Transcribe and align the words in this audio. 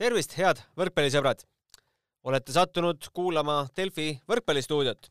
tervist, 0.00 0.32
head 0.32 0.62
võrkpallisõbrad! 0.80 1.42
olete 2.24 2.54
sattunud 2.54 3.04
kuulama 3.12 3.66
Delfi 3.76 4.14
võrkpallistuudiot. 4.30 5.10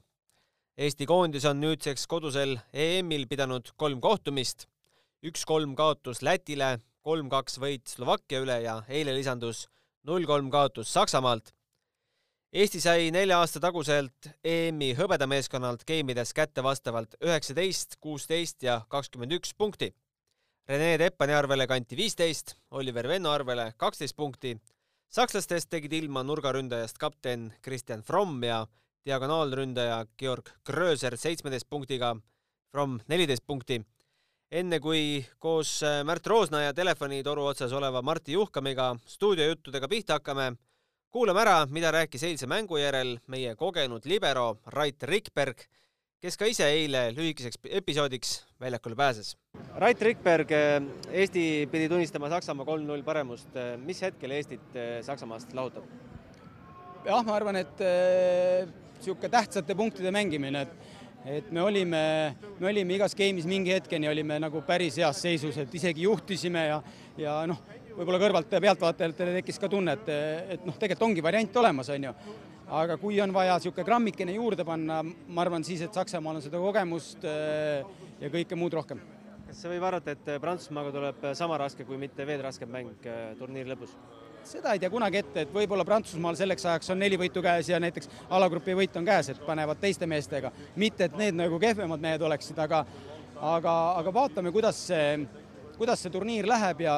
Eesti 0.82 1.06
koondis 1.06 1.44
on 1.46 1.60
nüüdseks 1.62 2.08
kodusel 2.10 2.56
EM-il 2.74 3.28
pidanud 3.30 3.70
kolm 3.78 4.00
kohtumist, 4.02 4.66
üks-kolm 5.22 5.76
kaotus 5.78 6.24
Lätile, 6.26 6.80
kolm-kaks 7.06 7.60
võit 7.62 7.86
Slovakkia 7.92 8.42
üle 8.42 8.56
ja 8.64 8.80
eile 8.90 9.14
lisandus 9.14 9.68
null-kolm 10.10 10.50
kaotus 10.50 10.90
Saksamaalt. 10.96 11.54
Eesti 12.50 12.82
sai 12.82 13.12
nelja 13.14 13.44
aasta 13.44 13.62
taguselt 13.62 14.32
EM-i 14.42 14.96
hõbedameeskonnalt 14.98 15.86
geimides 15.86 16.34
kätte 16.34 16.66
vastavalt 16.66 17.14
üheksateist, 17.22 18.00
kuusteist 18.02 18.66
ja 18.66 18.80
kakskümmend 18.90 19.38
üks 19.38 19.54
punkti. 19.54 19.94
Rene 20.66 20.98
Teppani 20.98 21.38
arvele 21.38 21.70
kanti 21.70 21.98
viisteist, 21.98 22.58
Oliver 22.72 23.06
Venno 23.14 23.38
arvele 23.38 23.70
kaksteist 23.78 24.18
punkti 24.18 24.58
sakslastest 25.10 25.72
tegid 25.74 25.94
ilma 25.98 26.22
nurgaründajast 26.24 26.98
kapten 27.02 27.50
Kristjan 27.66 28.04
Fromm 28.06 28.44
ja 28.44 28.66
diagonaalründaja 29.06 30.04
Georg 30.18 30.52
Gröser 30.66 31.18
seitsmeteist 31.18 31.70
punktiga, 31.70 32.16
Fromm 32.72 33.00
neliteist 33.08 33.46
punkti. 33.48 33.82
enne 34.52 34.80
kui 34.80 35.26
koos 35.38 35.84
äh, 35.84 36.04
Märt 36.04 36.28
Roosna 36.28 36.62
ja 36.62 36.74
telefonitoru 36.74 37.44
otsas 37.46 37.74
oleva 37.74 38.02
Martti 38.02 38.34
Juhkamiga 38.34 38.96
stuudiojuttudega 39.06 39.88
pihta 39.88 40.14
hakkame, 40.18 40.56
kuulame 41.10 41.42
ära, 41.42 41.66
mida 41.70 41.92
rääkis 41.92 42.24
eilse 42.24 42.48
mängu 42.48 42.78
järel 42.78 43.20
meie 43.28 43.56
kogenud 43.56 44.06
libero 44.06 44.58
Rait 44.66 45.04
Rikberg 45.04 45.62
kes 46.20 46.36
ka 46.36 46.48
ise 46.52 46.66
eile 46.68 47.06
lühikeseks 47.16 47.62
episoodiks 47.80 48.34
väljakule 48.60 48.98
pääses. 49.00 49.36
Rait 49.80 50.02
Rikberg, 50.04 50.52
Eesti 51.12 51.44
pidi 51.72 51.88
tunnistama 51.92 52.30
Saksamaa 52.34 52.68
kolm-null 52.68 53.04
paremust. 53.08 53.56
mis 53.86 54.02
hetkel 54.04 54.36
Eestit 54.36 54.76
eh, 54.76 55.00
Saksamaast 55.06 55.54
lahutab? 55.56 55.88
jah, 57.06 57.24
ma 57.24 57.36
arvan, 57.38 57.56
et 57.56 57.80
niisugune 57.80 59.30
äh, 59.30 59.32
tähtsate 59.32 59.76
punktide 59.76 60.12
mängimine, 60.12 60.62
et 60.68 60.98
et 61.30 61.52
me 61.52 61.62
olime, 61.62 62.02
me 62.60 62.68
olime 62.68 62.96
igas 62.96 63.16
game'is 63.16 63.48
mingi 63.48 63.74
hetkeni 63.76 64.08
olime 64.08 64.38
nagu 64.40 64.62
päris 64.68 64.96
heas 65.00 65.20
seisus, 65.20 65.58
et 65.60 65.74
isegi 65.76 66.06
juhtisime 66.06 66.62
ja, 66.68 66.78
ja 67.20 67.34
noh, 67.48 67.60
võib-olla 67.98 68.20
kõrvalt 68.22 68.54
pealtvaatajatele 68.54 69.34
tekkis 69.40 69.60
ka 69.60 69.68
tunne, 69.72 69.98
et, 70.00 70.12
et 70.56 70.64
noh, 70.68 70.78
tegelikult 70.80 71.10
ongi 71.10 71.24
variant 71.24 71.60
olemas, 71.60 71.92
on 71.92 72.08
ju 72.08 72.14
aga 72.70 72.98
kui 73.02 73.18
on 73.22 73.34
vaja 73.34 73.58
niisugune 73.58 73.86
grammikene 73.86 74.36
juurde 74.36 74.66
panna, 74.66 75.02
ma 75.04 75.42
arvan 75.42 75.66
siis, 75.66 75.82
et 75.86 75.96
Saksamaal 75.96 76.38
on 76.38 76.46
seda 76.46 76.62
kogemust 76.62 77.26
äh, 77.26 77.82
ja 78.22 78.30
kõike 78.34 78.58
muud 78.60 78.76
rohkem. 78.78 79.02
kas 79.48 79.64
võib 79.66 79.84
arvata, 79.88 80.14
et 80.14 80.42
Prantsusmaaga 80.42 80.92
tuleb 80.94 81.28
sama 81.38 81.58
raske, 81.58 81.86
kui 81.86 81.98
mitte 81.98 82.26
veel 82.26 82.44
raskem 82.46 82.70
mäng 82.70 83.08
äh, 83.10 83.34
turniiri 83.40 83.74
lõpus? 83.74 83.96
seda 84.50 84.72
ei 84.74 84.80
tea 84.80 84.90
kunagi 84.90 85.20
ette, 85.20 85.44
et 85.44 85.54
võib-olla 85.54 85.84
Prantsusmaal 85.86 86.38
selleks 86.38 86.66
ajaks 86.66 86.94
on 86.94 87.02
neli 87.02 87.18
võitu 87.20 87.42
käes 87.44 87.70
ja 87.70 87.80
näiteks 87.82 88.10
alagrupi 88.30 88.78
võit 88.78 88.96
on 88.98 89.06
käes, 89.06 89.34
et 89.34 89.42
panevad 89.46 89.82
teiste 89.82 90.08
meestega, 90.08 90.52
mitte 90.80 91.10
et 91.10 91.18
need 91.20 91.36
nagu 91.38 91.60
kehvemad 91.60 92.02
mehed 92.02 92.24
oleksid, 92.24 92.58
aga 92.62 92.86
aga, 93.40 93.76
aga 94.00 94.14
vaatame, 94.14 94.54
kuidas 94.56 94.80
see, 94.90 95.20
kuidas 95.78 96.02
see 96.04 96.14
turniir 96.14 96.48
läheb 96.50 96.82
ja, 96.86 96.96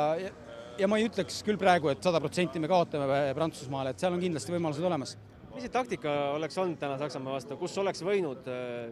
ja 0.80 0.88
ma 0.90 1.00
ei 1.00 1.10
ütleks 1.10 1.42
küll 1.48 1.60
praegu, 1.62 1.92
et 1.92 2.04
sada 2.04 2.22
protsenti 2.24 2.62
me 2.62 2.70
kaotame 2.72 3.34
Prantsusmaale, 3.38 3.94
et 3.94 4.02
seal 4.02 4.16
on 4.16 4.24
kindlasti 4.24 4.54
võimalused 4.56 4.86
olemas 4.88 5.18
mis 5.56 5.66
see 5.66 5.74
taktika 5.74 6.12
oleks 6.36 6.58
olnud 6.62 6.80
täna 6.80 6.98
Saksamaa 7.02 7.38
vastu, 7.38 7.58
kus 7.60 7.76
oleks 7.82 8.04
võinud 8.06 8.48
äh, 8.52 8.92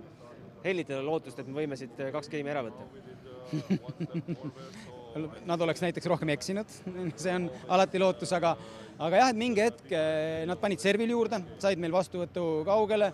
hellitada 0.65 1.02
lootust, 1.05 1.39
et 1.39 1.47
me 1.47 1.61
võime 1.61 1.77
siit 1.79 1.95
äh, 2.02 2.11
kaks 2.15 2.31
geimi 2.31 2.53
ära 2.53 2.65
võtta? 2.67 2.83
Nad 5.49 5.61
oleks 5.65 5.81
näiteks 5.81 6.05
rohkem 6.11 6.30
eksinud, 6.35 6.69
see 7.21 7.33
on 7.33 7.47
alati 7.71 8.02
lootus, 8.02 8.31
aga 8.37 8.49
aga 8.99 9.23
jah, 9.23 9.31
et 9.31 9.39
mingi 9.39 9.63
hetk 9.63 9.95
äh, 9.95 10.45
nad 10.49 10.59
panid 10.61 10.80
servil 10.83 11.09
juurde, 11.15 11.37
said 11.63 11.80
meil 11.81 11.95
vastuvõtu 11.95 12.43
kaugele, 12.67 13.07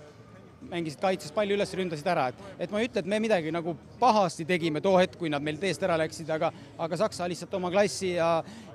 mängisid 0.66 0.98
kaitses 0.98 1.30
palju 1.32 1.54
üles, 1.54 1.70
ründasid 1.78 2.08
ära, 2.10 2.24
et, 2.32 2.40
et 2.66 2.72
ma 2.74 2.82
ei 2.82 2.88
ütle, 2.90 3.04
et 3.04 3.10
me 3.10 3.20
midagi 3.22 3.52
nagu 3.54 3.76
pahasti 4.02 4.48
tegime 4.50 4.82
too 4.82 4.98
hetk, 4.98 5.14
kui 5.22 5.30
nad 5.30 5.44
meil 5.46 5.60
teest 5.62 5.84
ära 5.86 5.96
läksid, 6.02 6.32
aga 6.34 6.50
aga 6.82 7.00
Saksa 7.04 7.30
lihtsalt 7.30 7.54
oma 7.60 7.70
klassi 7.74 8.16
ja 8.16 8.30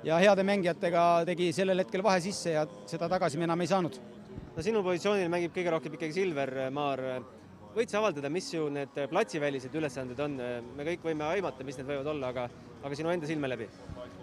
ja 0.07 0.21
heade 0.23 0.47
mängijatega 0.47 1.03
tegi 1.27 1.51
sellel 1.53 1.83
hetkel 1.83 2.03
vahe 2.05 2.23
sisse 2.23 2.55
ja 2.55 2.63
seda 2.89 3.11
tagasi 3.11 3.37
me 3.37 3.45
enam 3.49 3.61
ei 3.61 3.69
saanud 3.69 3.99
no 4.55 4.63
sinu 4.65 4.81
positsioonil 4.85 5.31
mängib 5.31 5.53
kõige 5.55 5.71
rohkem 5.73 5.95
ikkagi 5.95 6.15
Silver 6.15 6.51
äh, 6.65 6.73
Maar. 6.73 7.03
võid 7.71 7.87
sa 7.91 8.01
avaldada, 8.01 8.29
mis 8.29 8.49
su 8.51 8.65
need 8.73 8.97
äh, 8.99 9.07
platsivälised 9.07 9.75
ülesanded 9.79 10.19
on? 10.19 10.35
me 10.75 10.87
kõik 10.87 11.05
võime 11.07 11.27
aimata, 11.29 11.63
mis 11.63 11.79
need 11.79 11.87
võivad 11.87 12.09
olla, 12.11 12.31
aga, 12.33 12.47
aga 12.83 12.97
sinu 12.99 13.13
enda 13.13 13.29
silme 13.29 13.47
läbi? 13.47 13.69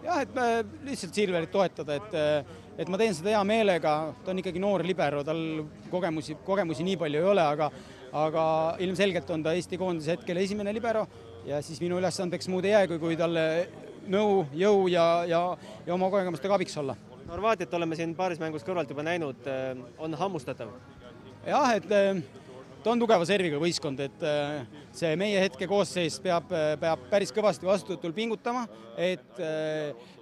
jah, 0.04 0.20
et 0.22 0.74
lihtsalt 0.84 1.16
Silverit 1.16 1.52
toetada, 1.52 1.96
et, 1.96 2.18
äh, 2.18 2.58
et 2.78 2.92
ma 2.92 3.00
teen 3.00 3.16
seda 3.16 3.32
hea 3.32 3.44
meelega, 3.48 3.94
ta 4.24 4.34
on 4.34 4.42
ikkagi 4.42 4.60
noor 4.62 4.84
libero, 4.84 5.24
tal 5.24 5.42
kogemusi, 5.90 6.36
kogemusi 6.44 6.86
nii 6.86 7.00
palju 7.00 7.24
ei 7.24 7.32
ole, 7.34 7.46
aga 7.56 7.72
aga 8.18 8.42
ilmselgelt 8.80 9.28
on 9.34 9.42
ta 9.44 9.52
Eesti 9.52 9.76
koondise 9.76 10.14
hetkel 10.14 10.38
esimene 10.40 10.72
libero 10.72 11.02
ja 11.44 11.58
siis 11.64 11.80
minu 11.84 11.98
ülesandeks 12.00 12.48
muud 12.48 12.64
ei 12.64 12.72
jäägi, 12.72 12.96
kui 13.02 13.18
talle 13.20 13.44
nõu, 14.08 14.46
jõu 14.56 14.88
ja, 14.88 15.04
ja, 15.28 15.42
ja 15.84 15.92
oma 15.96 16.08
kogemustega 16.12 16.56
abiks 16.56 16.76
olla 16.80 16.96
Horvaatiat 17.28 17.74
oleme 17.76 17.96
siin 17.96 18.14
paaris 18.16 18.38
mängus 18.40 18.64
kõrvalt 18.64 18.88
juba 18.88 19.04
näinud, 19.04 19.44
äh, 19.44 19.76
on 20.00 20.14
hammustatav? 20.16 20.70
jah, 21.44 21.74
et 21.76 21.88
äh, 21.92 22.20
ta 22.80 22.92
on 22.94 23.00
tugeva 23.02 23.26
serviga 23.28 23.58
võistkond, 23.60 24.00
et 24.00 24.22
äh, 24.24 24.62
see 24.96 25.10
meie 25.20 25.42
hetke 25.42 25.68
koosseis 25.68 26.16
peab, 26.24 26.48
peab 26.80 27.02
päris 27.12 27.32
kõvasti 27.36 27.68
vastutult 27.68 28.16
pingutama, 28.16 28.64
et, 28.96 29.40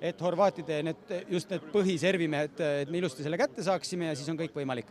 et 0.03 0.25
horvaatide 0.27 0.81
need, 0.89 1.13
just 1.31 1.53
need 1.55 1.69
põhiservimehed, 1.73 2.59
et 2.83 2.91
me 2.91 2.99
ilusti 2.99 3.27
selle 3.27 3.39
kätte 3.39 3.63
saaksime 3.65 4.11
ja 4.11 4.19
siis 4.19 4.33
on 4.33 4.41
kõik 4.41 4.59
võimalik. 4.59 4.91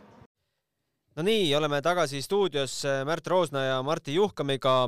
no 1.16 1.26
nii, 1.26 1.50
oleme 1.58 1.82
tagasi 1.84 2.22
stuudios 2.24 2.78
Märt 3.08 3.28
Roosna 3.28 3.66
ja 3.66 3.76
Martti 3.84 4.16
Juhkamiga. 4.16 4.78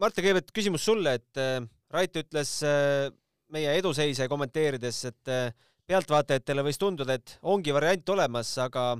Mart, 0.00 0.20
kõigepealt 0.20 0.52
küsimus 0.52 0.84
sulle, 0.84 1.16
et 1.16 1.44
Rait 1.90 2.20
ütles 2.22 2.52
meie 3.54 3.72
eduseise 3.78 4.28
kommenteerides, 4.30 4.98
et 5.10 5.30
äh, 5.32 5.54
pealtvaatajatele 5.90 6.64
võis 6.66 6.78
tunduda, 6.78 7.16
et 7.18 7.38
ongi 7.42 7.74
variant 7.74 8.14
olemas, 8.14 8.52
aga 8.62 8.92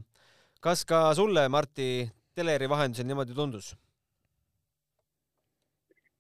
kas 0.63 0.85
ka 0.89 1.09
sulle, 1.17 1.47
Martti, 1.53 2.09
teleri 2.37 2.69
vahendusel 2.71 3.09
niimoodi 3.09 3.37
tundus? 3.37 3.75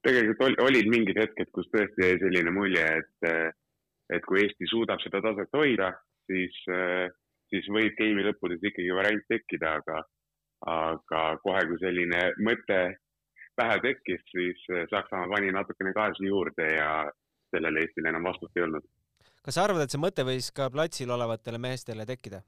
tegelikult 0.00 0.56
olid 0.64 0.86
mingid 0.88 1.18
hetked, 1.20 1.50
kus 1.52 1.66
tõesti 1.74 2.00
jäi 2.00 2.14
selline 2.22 2.52
mulje, 2.56 2.86
et, 3.02 3.26
äh, 3.28 3.50
et 4.16 4.24
kui 4.24 4.40
Eesti 4.40 4.68
suudab 4.70 5.02
seda 5.02 5.20
taset 5.26 5.52
hoida, 5.52 5.90
siis, 6.30 6.56
äh, 6.72 7.10
siis 7.52 7.68
võib 7.68 7.98
geimi 7.98 8.24
lõppudes 8.24 8.64
ikkagi 8.64 8.94
variant 8.96 9.26
tekkida, 9.28 9.74
aga, 9.82 10.00
aga 10.72 11.24
kohe, 11.44 11.66
kui 11.68 11.82
selline 11.82 12.22
mõte 12.40 12.80
pähe 13.60 13.76
tekkis, 13.84 14.24
siis 14.32 14.64
Saksamaa 14.88 15.28
pani 15.34 15.52
natukene 15.52 15.92
gaasi 15.92 16.30
juurde 16.30 16.70
ja, 16.78 16.94
sellele 17.54 17.84
Eestil 17.84 18.08
enam 18.10 18.26
vastust 18.30 18.56
ei 18.56 18.66
olnud. 18.66 18.86
kas 19.44 19.56
sa 19.56 19.66
arvad, 19.66 19.84
et 19.84 19.92
see 19.92 20.02
mõte 20.02 20.26
võis 20.26 20.50
ka 20.54 20.70
platsil 20.70 21.10
olevatele 21.10 21.58
meestele 21.58 22.06
tekkida? 22.08 22.42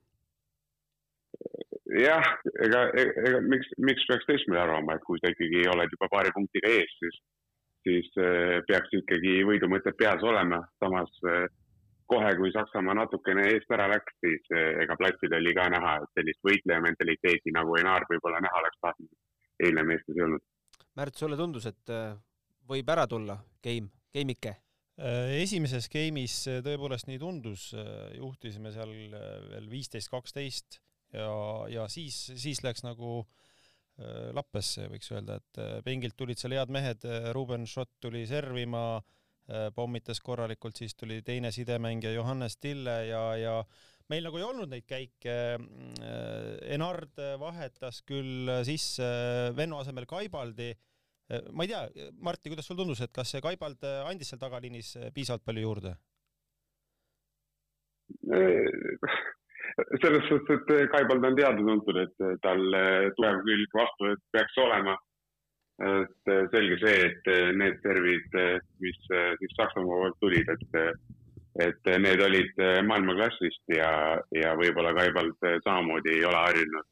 jah, 2.01 2.29
ega, 2.65 2.83
ega 2.97 3.41
miks, 3.45 3.69
miks 3.79 4.05
peaks 4.09 4.29
teistmoodi 4.29 4.61
arvama, 4.63 4.97
et 4.97 5.05
kui 5.07 5.21
sa 5.21 5.33
ikkagi 5.33 5.65
oled 5.73 5.93
juba 5.95 6.09
paari 6.13 6.33
punktiga 6.35 6.71
ees, 6.73 6.95
siis, 7.01 7.19
siis 7.87 8.09
äh, 8.21 8.61
peaks 8.69 8.95
ikkagi 9.01 9.41
võidumõtted 9.49 9.97
peas 9.99 10.25
olema, 10.27 10.63
samas 10.83 11.13
äh, 11.29 11.45
kohe, 12.13 12.33
kui 12.39 12.53
Saksamaa 12.55 12.97
natukene 12.99 13.47
eest 13.53 13.71
ära 13.77 13.89
läks, 13.93 14.17
siis 14.25 14.49
äh, 14.57 14.83
ega 14.85 14.97
platsil 15.01 15.37
oli 15.39 15.55
ka 15.59 15.69
näha, 15.75 15.99
et 16.03 16.21
sellist 16.21 16.43
võitleja 16.49 16.81
mentaliteeti 16.85 17.55
nagu 17.57 17.77
Enar 17.81 18.09
võib-olla 18.11 18.41
näha 18.45 18.65
oleks 18.65 18.83
tahtnud, 18.87 19.13
eile 19.69 19.87
meestes 19.89 20.17
ei 20.17 20.27
olnud. 20.29 20.45
Märt, 20.97 21.17
sulle 21.17 21.39
tundus, 21.41 21.69
et 21.71 21.97
võib 22.69 22.91
ära 22.93 23.07
tulla 23.09 23.39
game, 23.65 23.89
game'ike? 24.13 24.59
Äh, 25.01 25.39
esimeses 25.41 25.87
game'is 25.89 26.35
tõepoolest 26.67 27.09
nii 27.09 27.21
tundus, 27.21 27.71
äh, 27.73 28.11
juhtisime 28.19 28.75
seal 28.75 28.91
äh, 28.93 29.23
veel 29.55 29.71
viisteist, 29.73 30.11
kaksteist 30.13 30.83
ja, 31.17 31.31
ja 31.73 31.87
siis, 31.89 32.19
siis 32.37 32.61
läks 32.65 32.85
nagu 32.85 33.23
lappesse, 34.33 34.87
võiks 34.89 35.11
öelda, 35.13 35.35
et 35.37 35.59
pingilt 35.85 36.17
tulid 36.17 36.41
seal 36.41 36.55
head 36.57 36.71
mehed, 36.73 37.05
Ruben 37.37 37.67
Schott 37.69 37.91
tuli 38.01 38.23
servima, 38.27 38.97
pommitas 39.77 40.19
korralikult, 40.25 40.81
siis 40.81 40.97
tuli 40.97 41.19
teine 41.23 41.51
sidemängija 41.53 42.15
Johannes 42.17 42.57
Tille 42.57 42.95
ja, 43.11 43.21
ja 43.37 43.53
meil 44.11 44.25
nagu 44.25 44.41
ei 44.41 44.47
olnud 44.49 44.73
neid 44.73 44.89
käike. 44.89 45.37
Enard 46.73 47.21
vahetas 47.39 48.01
küll 48.09 48.49
sisse 48.67 49.13
Venno 49.55 49.85
asemel 49.85 50.09
Kaibaldi 50.09 50.73
Äh, 50.73 50.92
ma 51.53 51.65
ei 51.65 51.71
tea, 51.71 52.11
Martti, 52.21 52.51
kuidas 52.53 52.67
sul 52.69 52.79
tundus, 52.79 53.01
et 53.05 53.13
kas 53.15 53.31
see 53.33 53.43
Kaibald 53.45 53.85
äh, 53.89 54.03
andis 54.09 54.33
seal 54.33 54.41
tagaliinis 54.43 54.97
äh, 54.99 55.13
piisavalt 55.15 55.45
palju 55.47 55.69
juurde? 55.69 55.97
selles 60.03 60.27
suhtes, 60.29 60.61
et 60.77 60.91
Kaibald 60.93 61.25
on 61.25 61.37
teada-tuntud, 61.39 61.97
et 62.03 62.25
tal 62.45 62.61
tugev 63.17 63.41
külg 63.47 63.77
vastu 63.79 64.11
peaks 64.35 64.59
olema. 64.61 64.99
et 65.83 66.31
selge 66.53 66.77
see, 66.83 67.07
et 67.07 67.31
need 67.57 67.79
servid, 67.83 68.37
mis 68.85 68.99
siis 69.09 69.55
Saksamaa 69.57 70.03
poolt 70.03 70.19
tulid, 70.21 70.53
et 70.53 70.77
et 71.67 71.91
need 72.05 72.21
olid 72.25 72.61
maailmaklassist 72.89 73.75
ja, 73.75 73.89
ja 74.37 74.53
võib-olla 74.61 74.93
ka 74.97 75.07
ei 75.09 75.15
olnud 75.23 75.49
samamoodi 75.65 76.15
ei 76.15 76.25
ole 76.29 76.39
harjunud 76.45 76.89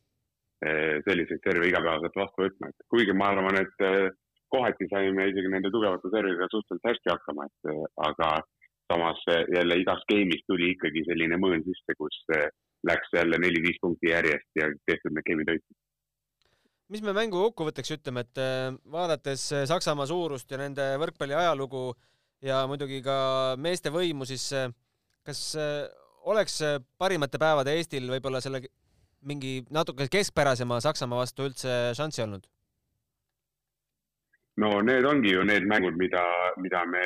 selliseid 1.07 1.45
serve 1.45 1.69
igapäevaselt 1.69 2.19
vastu 2.23 2.45
võtma, 2.47 2.73
et 2.73 2.89
kuigi 2.93 3.15
ma 3.17 3.31
arvan, 3.35 3.61
et 3.61 3.87
kohati 4.55 4.89
saime 4.91 5.29
isegi 5.31 5.53
nende 5.53 5.71
tugevate 5.75 6.11
servidega 6.13 6.49
suhteliselt 6.53 6.89
hästi 6.91 7.13
hakkama, 7.13 7.47
et 7.47 7.71
aga 8.09 8.31
samas 8.91 9.23
jälle 9.55 9.79
igas 9.83 10.03
game'is 10.11 10.43
tuli 10.51 10.73
ikkagi 10.75 11.05
selline 11.07 11.39
mõõn 11.39 11.63
sisse, 11.67 11.95
kus 11.99 12.19
läks 12.91 13.15
jälle 13.15 13.39
neli-viis 13.39 13.79
punkti 13.83 14.11
järjest 14.11 14.61
ja 14.61 14.69
tehtud 14.91 15.15
need 15.15 15.27
game'id 15.29 15.53
hoiti. 15.53 15.79
mis 16.91 17.03
me 17.07 17.15
mängu 17.15 17.39
kokkuvõtteks 17.45 17.95
ütleme, 17.99 18.25
et 18.27 18.41
vaadates 18.91 19.45
Saksamaa 19.71 20.09
suurust 20.11 20.51
ja 20.51 20.59
nende 20.59 20.89
võrkpalli 20.99 21.37
ajalugu 21.39 21.93
ja 22.43 22.65
muidugi 22.67 22.99
ka 23.05 23.17
meeste 23.57 23.93
võimu, 23.95 24.27
siis 24.27 24.49
kas 25.23 25.43
oleks 26.27 26.59
parimate 26.99 27.39
päevade 27.39 27.77
Eestil 27.79 28.11
võib-olla 28.11 28.41
selle 28.43 28.65
mingi 29.21 29.61
natuke 29.71 30.09
keskpärasema 30.11 30.81
Saksamaa 30.83 31.23
vastu 31.23 31.47
üldse 31.47 31.93
šanssi 31.97 32.25
olnud? 32.25 32.49
No 34.61 34.71
need 34.85 35.05
ongi 35.05 35.33
ju 35.33 35.43
need 35.45 35.65
mängud, 35.73 35.97
mida, 35.97 36.23
mida 36.65 36.85
me 36.93 37.03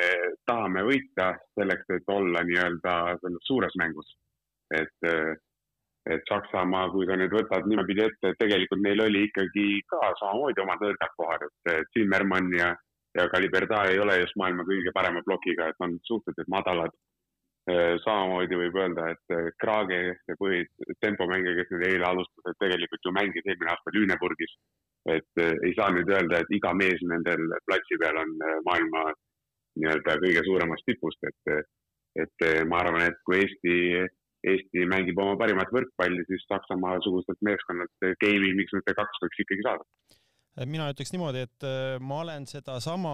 tahame 0.49 0.83
võita 0.89 1.31
selleks, 1.57 1.87
et 1.97 2.13
olla 2.17 2.43
nii-öelda 2.43 2.95
selles 3.21 3.49
suures 3.49 3.75
mängus. 3.81 4.15
et, 4.75 5.07
et 6.13 6.23
Saksamaa, 6.29 6.89
kui 6.93 7.05
sa 7.07 7.15
nüüd 7.19 7.33
võtad 7.33 7.67
niimoodi 7.69 7.95
ette, 8.01 8.31
et 8.31 8.39
tegelikult 8.41 8.81
neil 8.81 9.03
oli 9.05 9.27
ikkagi 9.27 9.65
ka 9.91 9.99
samamoodi 10.19 10.63
omad 10.63 10.81
nõrgad 10.83 11.13
kohad, 11.21 11.45
et 11.45 11.91
Zimmermann 11.93 12.55
ja, 12.57 12.71
ja 13.17 13.27
Kaliberda 13.33 13.83
ei 13.91 14.01
ole 14.01 14.17
just 14.23 14.37
maailma 14.41 14.65
kõige 14.67 14.93
parema 14.95 15.21
plokiga, 15.27 15.69
et 15.69 15.85
on 15.85 15.99
suhteliselt 16.09 16.49
madalad. 16.57 16.97
samamoodi 18.03 18.57
võib 18.61 18.75
öelda, 18.77 19.07
et 19.13 19.53
Krage, 19.61 20.01
see 20.25 20.35
põhi, 20.41 20.65
tempomängija, 21.01 21.55
kes 21.57 21.71
nüüd 21.73 21.85
eile 21.87 22.05
alustas, 22.09 22.49
et 22.51 22.59
tegelikult 22.61 23.05
ju 23.05 23.13
mängis 23.15 23.47
eelmine 23.47 23.71
aasta 23.73 23.93
Lüneburgis 23.95 24.53
et 25.05 25.41
eh, 25.41 25.53
ei 25.67 25.73
saa 25.77 25.91
nüüd 25.93 26.09
öelda, 26.09 26.41
et 26.41 26.53
iga 26.57 26.73
mees 26.77 27.01
nendel 27.05 27.45
platsi 27.67 27.97
peal 28.01 28.17
on 28.21 28.35
eh, 28.41 28.59
maailma 28.65 29.05
nii-öelda 29.79 30.17
kõige 30.23 30.43
suuremast 30.47 30.87
tipust, 30.89 31.27
et, 31.29 31.51
eh, 31.53 31.65
et 32.25 32.45
ma 32.69 32.79
arvan, 32.81 33.03
et 33.05 33.17
kui 33.27 33.41
Eesti, 33.43 33.75
Eesti 34.49 34.85
mängib 34.89 35.19
oma 35.21 35.35
parimat 35.39 35.71
võrkpalli, 35.73 36.23
siis 36.29 36.45
Saksamaa-sugustelt 36.49 37.41
meeskonnalt 37.45 38.09
game'i, 38.23 38.53
miks 38.57 38.75
mitte 38.77 38.95
kaks 38.97 39.21
võiks 39.23 39.41
ikkagi 39.43 39.67
saada. 39.67 39.85
Mina 40.71 40.87
ütleks 40.87 41.11
niimoodi, 41.11 41.41
et 41.43 41.65
ma 41.99 42.21
olen 42.23 42.45
sedasama 42.47 43.11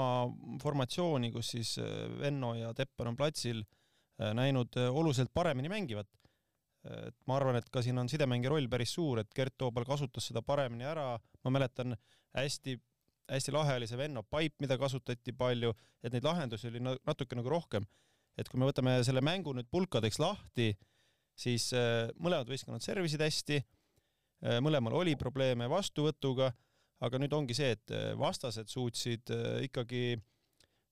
formatsiooni, 0.61 1.31
kus 1.33 1.47
siis 1.55 1.71
Venno 2.19 2.51
ja 2.53 2.69
Teppan 2.77 3.09
on 3.09 3.17
platsil, 3.17 3.63
näinud 4.37 4.77
oluliselt 4.91 5.31
paremini 5.33 5.71
mängivat 5.71 6.05
et 6.87 7.17
ma 7.29 7.37
arvan, 7.37 7.59
et 7.59 7.67
ka 7.69 7.83
siin 7.85 7.99
on 8.01 8.09
sidemängija 8.09 8.53
roll 8.53 8.69
päris 8.71 8.93
suur, 8.95 9.21
et 9.21 9.29
Gert 9.37 9.53
Toobal 9.59 9.85
kasutas 9.85 10.25
seda 10.29 10.41
paremini 10.45 10.87
ära, 10.87 11.13
ma 11.45 11.53
mäletan 11.53 11.93
hästi, 12.37 12.77
hästi 13.29 13.53
lahe 13.53 13.75
oli 13.77 13.89
see 13.89 13.99
Venno 13.99 14.23
Pipe, 14.23 14.57
mida 14.63 14.77
kasutati 14.81 15.35
palju, 15.37 15.73
et 16.01 16.13
neid 16.15 16.25
lahendusi 16.25 16.71
oli 16.71 16.81
natuke 16.81 17.37
nagu 17.37 17.53
rohkem. 17.53 17.85
et 18.39 18.47
kui 18.47 18.57
me 18.57 18.65
võtame 18.65 18.93
selle 19.03 19.19
mängu 19.21 19.51
nüüd 19.53 19.67
pulkadeks 19.69 20.17
lahti, 20.21 20.71
siis 21.37 21.67
äh, 21.75 22.07
mõlemad 22.15 22.47
võistkonnad 22.49 22.81
servisid 22.81 23.21
hästi, 23.21 23.57
äh, 23.59 24.59
mõlemal 24.63 24.95
oli 25.01 25.17
probleeme 25.19 25.67
vastuvõtuga, 25.69 26.47
aga 27.03 27.19
nüüd 27.19 27.35
ongi 27.35 27.57
see, 27.57 27.75
et 27.75 27.91
äh, 27.91 28.13
vastased 28.17 28.71
suutsid 28.71 29.33
ikkagi 29.67 30.15
Äh, 30.15 30.40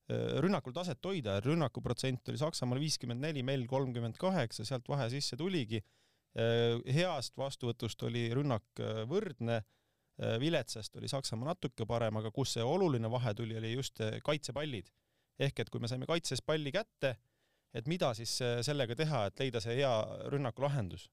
rünnakul 0.10 0.74
taset 0.74 1.06
hoida, 1.06 1.38
rünnakuprotsent 1.46 2.32
oli 2.32 2.40
Saksamaal 2.42 2.82
viiskümmend 2.82 3.22
neli, 3.22 3.44
meil 3.46 3.66
kolmkümmend 3.70 4.18
kaheksa, 4.22 4.66
sealt 4.66 4.88
vahe 4.90 5.10
sisse 5.14 5.38
tuligi. 5.38 5.82
Äh, 6.40 6.80
heast 6.94 7.38
vastuvõtust 7.38 8.02
oli 8.08 8.28
rünnak 8.34 8.82
äh, 8.82 9.04
võrdne, 9.10 9.64
viletsast 10.20 10.98
oli 11.00 11.08
Saksamaa 11.08 11.54
natuke 11.54 11.86
parem, 11.88 12.18
aga 12.20 12.28
kus 12.36 12.58
see 12.58 12.64
oluline 12.68 13.08
vahe 13.08 13.32
tuli, 13.38 13.56
oli 13.56 13.70
just 13.72 14.02
kaitsepallid. 14.26 14.90
ehk 15.40 15.60
et 15.64 15.70
kui 15.72 15.80
me 15.80 15.88
saime 15.88 16.04
kaitses 16.04 16.42
palli 16.44 16.74
kätte, 16.76 17.14
et 17.74 17.88
mida 17.88 18.10
siis 18.14 18.34
sellega 18.68 18.98
teha, 19.00 19.22
et 19.30 19.40
leida 19.40 19.62
see 19.64 19.78
hea 19.78 19.94
rünnakulahendus. 20.28 21.08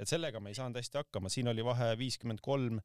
et 0.00 0.08
sellega 0.10 0.40
me 0.40 0.50
ei 0.50 0.58
saanud 0.58 0.76
hästi 0.76 0.98
hakkama, 0.98 1.28
siin 1.30 1.48
oli 1.48 1.62
vahe 1.62 1.92
viiskümmend 1.98 2.40
kolm 2.42 2.80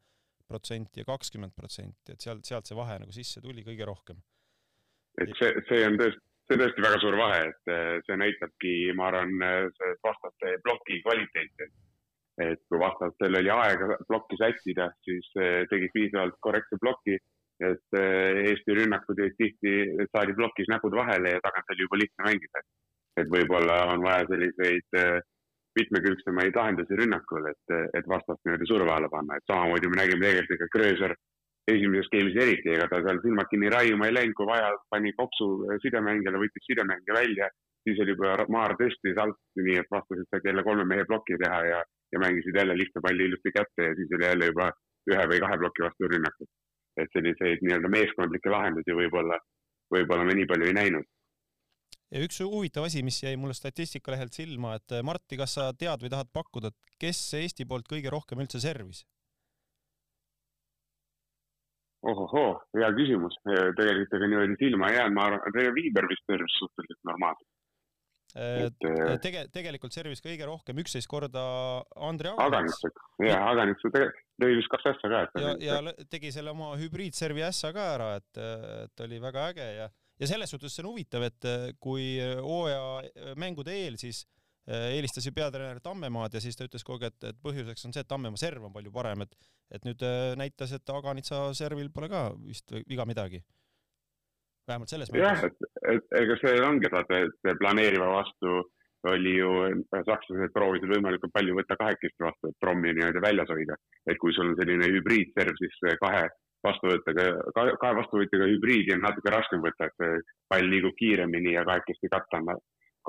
protsenti 0.45 1.01
ja 1.01 1.06
kakskümmend 1.06 1.56
protsenti, 1.56 2.13
et 2.13 2.21
sealt, 2.21 2.45
sealt 2.45 2.69
see 2.69 2.77
vahe 2.77 3.00
nagu 3.00 3.12
sisse 3.12 3.42
tuli 3.42 3.66
kõige 3.66 3.89
rohkem 3.89 4.21
et 5.21 5.33
see, 5.39 5.54
see 5.69 5.86
on 5.88 5.98
tõesti, 6.00 6.21
see 6.48 6.57
on 6.57 6.62
tõesti 6.63 6.86
väga 6.86 7.00
suur 7.01 7.18
vahe, 7.19 7.39
et 7.51 7.71
eh, 7.74 7.95
see 8.07 8.19
näitabki, 8.19 8.74
ma 8.98 9.10
arvan, 9.12 9.33
eh, 9.48 9.95
vastaste 10.06 10.57
ploki 10.65 11.01
kvaliteeti. 11.06 11.71
et 12.42 12.57
kui 12.65 12.80
vastastel 12.81 13.36
oli 13.38 13.50
aega 13.54 13.95
plokki 14.10 14.39
sättida, 14.39 14.88
siis 15.06 15.27
eh, 15.38 15.68
tegid 15.69 15.92
piisavalt 15.94 16.39
korrektse 16.42 16.80
ploki, 16.81 17.19
et 17.62 17.94
Eesti 17.94 18.74
rünnakud 18.74 19.19
jäid 19.21 19.36
tihti, 19.38 19.74
saadi 20.10 20.33
plokis 20.33 20.71
näpud 20.71 20.95
vahele 20.98 21.36
ja 21.36 21.44
tagant 21.44 21.69
oli 21.69 21.86
juba 21.86 22.00
lihtne 22.01 22.25
mängida. 22.25 22.63
et 23.21 23.30
võib-olla 23.30 23.75
on 23.94 24.01
vaja 24.01 24.25
selliseid 24.25 24.95
mitmekülgsemaid 25.77 26.56
lahendusi 26.57 26.98
rünnakul, 26.98 27.45
et, 27.51 27.75
et 27.94 28.07
vastast 28.09 28.42
niimoodi 28.42 28.66
surve 28.66 28.89
alla 28.89 29.09
panna, 29.09 29.38
et 29.38 29.45
samamoodi 29.51 29.92
me 29.92 30.00
nägime 30.01 30.25
tegelikult 30.25 30.63
ka 30.63 30.71
Gröser 30.74 31.13
esimeses 31.71 32.10
game'is 32.12 32.39
eriti, 32.44 32.71
ega 32.75 32.88
ta 32.92 33.00
seal 33.04 33.21
silmad 33.24 33.48
kinni 33.51 33.69
raiuma 33.71 34.10
ei 34.10 34.15
läinud, 34.18 34.36
kui 34.38 34.48
vaja, 34.50 34.71
pani 34.92 35.13
kopsu 35.15 35.48
sidemängijale, 35.83 36.42
võttis 36.42 36.65
sidemängija 36.68 37.15
välja, 37.15 37.48
siis 37.88 38.01
oli 38.04 38.15
juba 38.15 38.36
maar 38.51 38.75
tõstis 38.80 39.19
alt, 39.24 39.39
nii 39.60 39.80
et 39.81 39.92
vastased 39.92 40.27
said 40.27 40.50
jälle 40.50 40.65
kolme 40.68 40.86
mehe 40.89 41.06
ploki 41.07 41.39
teha 41.39 41.62
ja, 41.69 41.80
ja 42.12 42.21
mängisid 42.24 42.60
jälle 42.60 42.75
lihtsa 42.80 43.04
palli 43.04 43.30
ilusti 43.30 43.56
kätte 43.56 43.89
ja 43.89 43.95
siis 43.95 44.12
oli 44.18 44.27
jälle 44.27 44.51
juba 44.51 44.69
ühe 45.12 45.25
või 45.31 45.39
kahe 45.44 45.57
ploki 45.63 45.88
vastu 45.88 46.12
rünnakud. 46.12 46.51
et 47.01 47.10
selliseid 47.10 47.63
nii-öelda 47.66 47.89
meeskondlikke 47.89 48.51
lahendusi 48.54 48.94
võib-olla, 48.94 49.39
võib-olla 49.95 50.27
me 50.27 50.36
nii 50.38 50.50
palju 50.51 50.68
ei 50.69 50.75
näinud. 50.77 51.07
ja 52.12 52.21
üks 52.27 52.44
huvitav 52.44 52.86
asi, 52.89 53.01
mis 53.07 53.24
jäi 53.24 53.39
mulle 53.39 53.56
statistikalehelt 53.57 54.36
silma, 54.36 54.75
et 54.75 55.00
Martti, 55.04 55.39
kas 55.39 55.56
sa 55.57 55.71
tead 55.74 56.04
või 56.04 56.12
tahad 56.13 56.30
pakkuda, 56.33 56.69
et 56.69 57.00
kes 57.00 57.24
Eesti 57.39 57.66
poolt 57.66 57.89
kõige 57.89 58.13
rohkem 58.13 58.44
üldse 58.45 58.62
servis? 58.63 59.06
Ohohoo, 62.11 62.53
hea 62.77 62.91
küsimus. 62.97 63.35
tegelikult 63.77 64.15
ega 64.19 64.29
niimoodi 64.29 64.59
silma 64.59 64.91
ei 64.91 65.00
jäänud, 65.00 65.17
ma 65.17 65.27
arvan, 65.29 65.44
et 65.50 65.75
Viiber 65.77 66.07
vist 66.11 66.25
tervis 66.29 66.55
suhteliselt 66.59 67.09
normaalselt. 67.09 67.50
Äh, 68.33 68.65
et 68.65 69.21
tege-, 69.21 69.45
tegelikult 69.53 69.94
servis 69.94 70.23
kõige 70.23 70.47
rohkem, 70.50 70.79
üksteist 70.81 71.09
korda 71.09 71.44
Andrei 72.07 72.33
Aganits. 72.42 72.81
jah, 73.21 73.44
Aganits 73.51 73.85
tõi 73.85 74.56
vist 74.57 74.71
kaks 74.73 74.89
ässa 74.94 75.11
ka. 75.11 75.25
ja, 75.37 75.54
ja 75.61 75.95
tegi 76.09 76.33
selle 76.33 76.54
oma 76.56 76.71
hübriidservi 76.80 77.45
ässa 77.45 77.69
ka 77.75 77.92
ära, 77.94 78.09
et, 78.21 78.42
et 78.87 79.06
oli 79.06 79.21
väga 79.21 79.49
äge 79.51 79.68
ja, 79.78 79.89
ja 80.19 80.30
selles 80.30 80.49
suhtes 80.49 80.73
see 80.73 80.81
on 80.81 80.89
huvitav, 80.92 81.28
et 81.30 81.49
kui 81.83 82.16
hooaja 82.18 83.35
mängude 83.37 83.75
eel 83.83 84.01
siis 84.01 84.25
eelistas 84.66 85.28
ju 85.28 85.33
peatreener 85.35 85.81
Tammemaad 85.83 86.33
ja 86.33 86.42
siis 86.42 86.57
ta 86.57 86.66
ütles 86.66 86.85
kogu 86.87 87.04
aeg, 87.04 87.13
et, 87.13 87.33
et 87.33 87.39
põhjuseks 87.44 87.85
on 87.85 87.94
see, 87.94 88.01
et 88.01 88.09
Tammemaa 88.09 88.39
serv 88.39 88.66
on 88.66 88.73
palju 88.73 88.94
parem, 88.95 89.28
et 89.28 89.35
et 89.71 89.85
nüüd 89.87 90.03
äh, 90.05 90.35
näitas, 90.39 90.73
et 90.75 90.89
Aganitsa 90.89 91.45
servil 91.57 91.91
pole 91.93 92.09
ka 92.11 92.29
vist 92.37 92.73
viga 92.89 93.05
midagi. 93.09 93.43
vähemalt 94.67 94.89
selles 94.89 95.11
mõttes. 95.11 95.23
jah, 95.23 95.43
et, 95.49 95.95
et 95.95 96.15
ega 96.21 96.37
see 96.39 96.61
ongi 96.63 96.91
vaata, 96.91 97.19
et 97.27 97.59
planeeriva 97.59 98.07
vastu 98.13 98.61
oli 99.11 99.33
ju, 99.35 99.49
sakslased 99.91 100.53
proovisid 100.55 100.87
võimalikult 100.87 101.33
palju 101.35 101.57
võtta 101.57 101.75
kahekesti 101.79 102.23
vastu, 102.23 102.49
et 102.49 102.59
trommi 102.63 102.93
nii-öelda 102.95 103.23
väljas 103.23 103.51
hoida. 103.51 103.75
et 104.07 104.17
kui 104.21 104.33
sul 104.35 104.53
on 104.53 104.55
selline 104.59 104.87
hübriidserv, 104.93 105.57
siis 105.59 105.75
kahe 105.99 106.23
vastuvõttega, 106.63 107.25
kahe 107.55 107.95
vastuvõtjaga 107.99 108.47
hübriidi 108.47 108.95
on 108.95 109.03
natuke 109.03 109.33
raskem 109.33 109.63
võtta, 109.65 109.89
et 109.89 110.31
pall 110.47 110.69
liigub 110.71 110.95
kiiremini 110.99 111.57
ja 111.57 111.65
kahekesti 111.67 112.11
katta 112.11 112.39
on, 112.39 112.61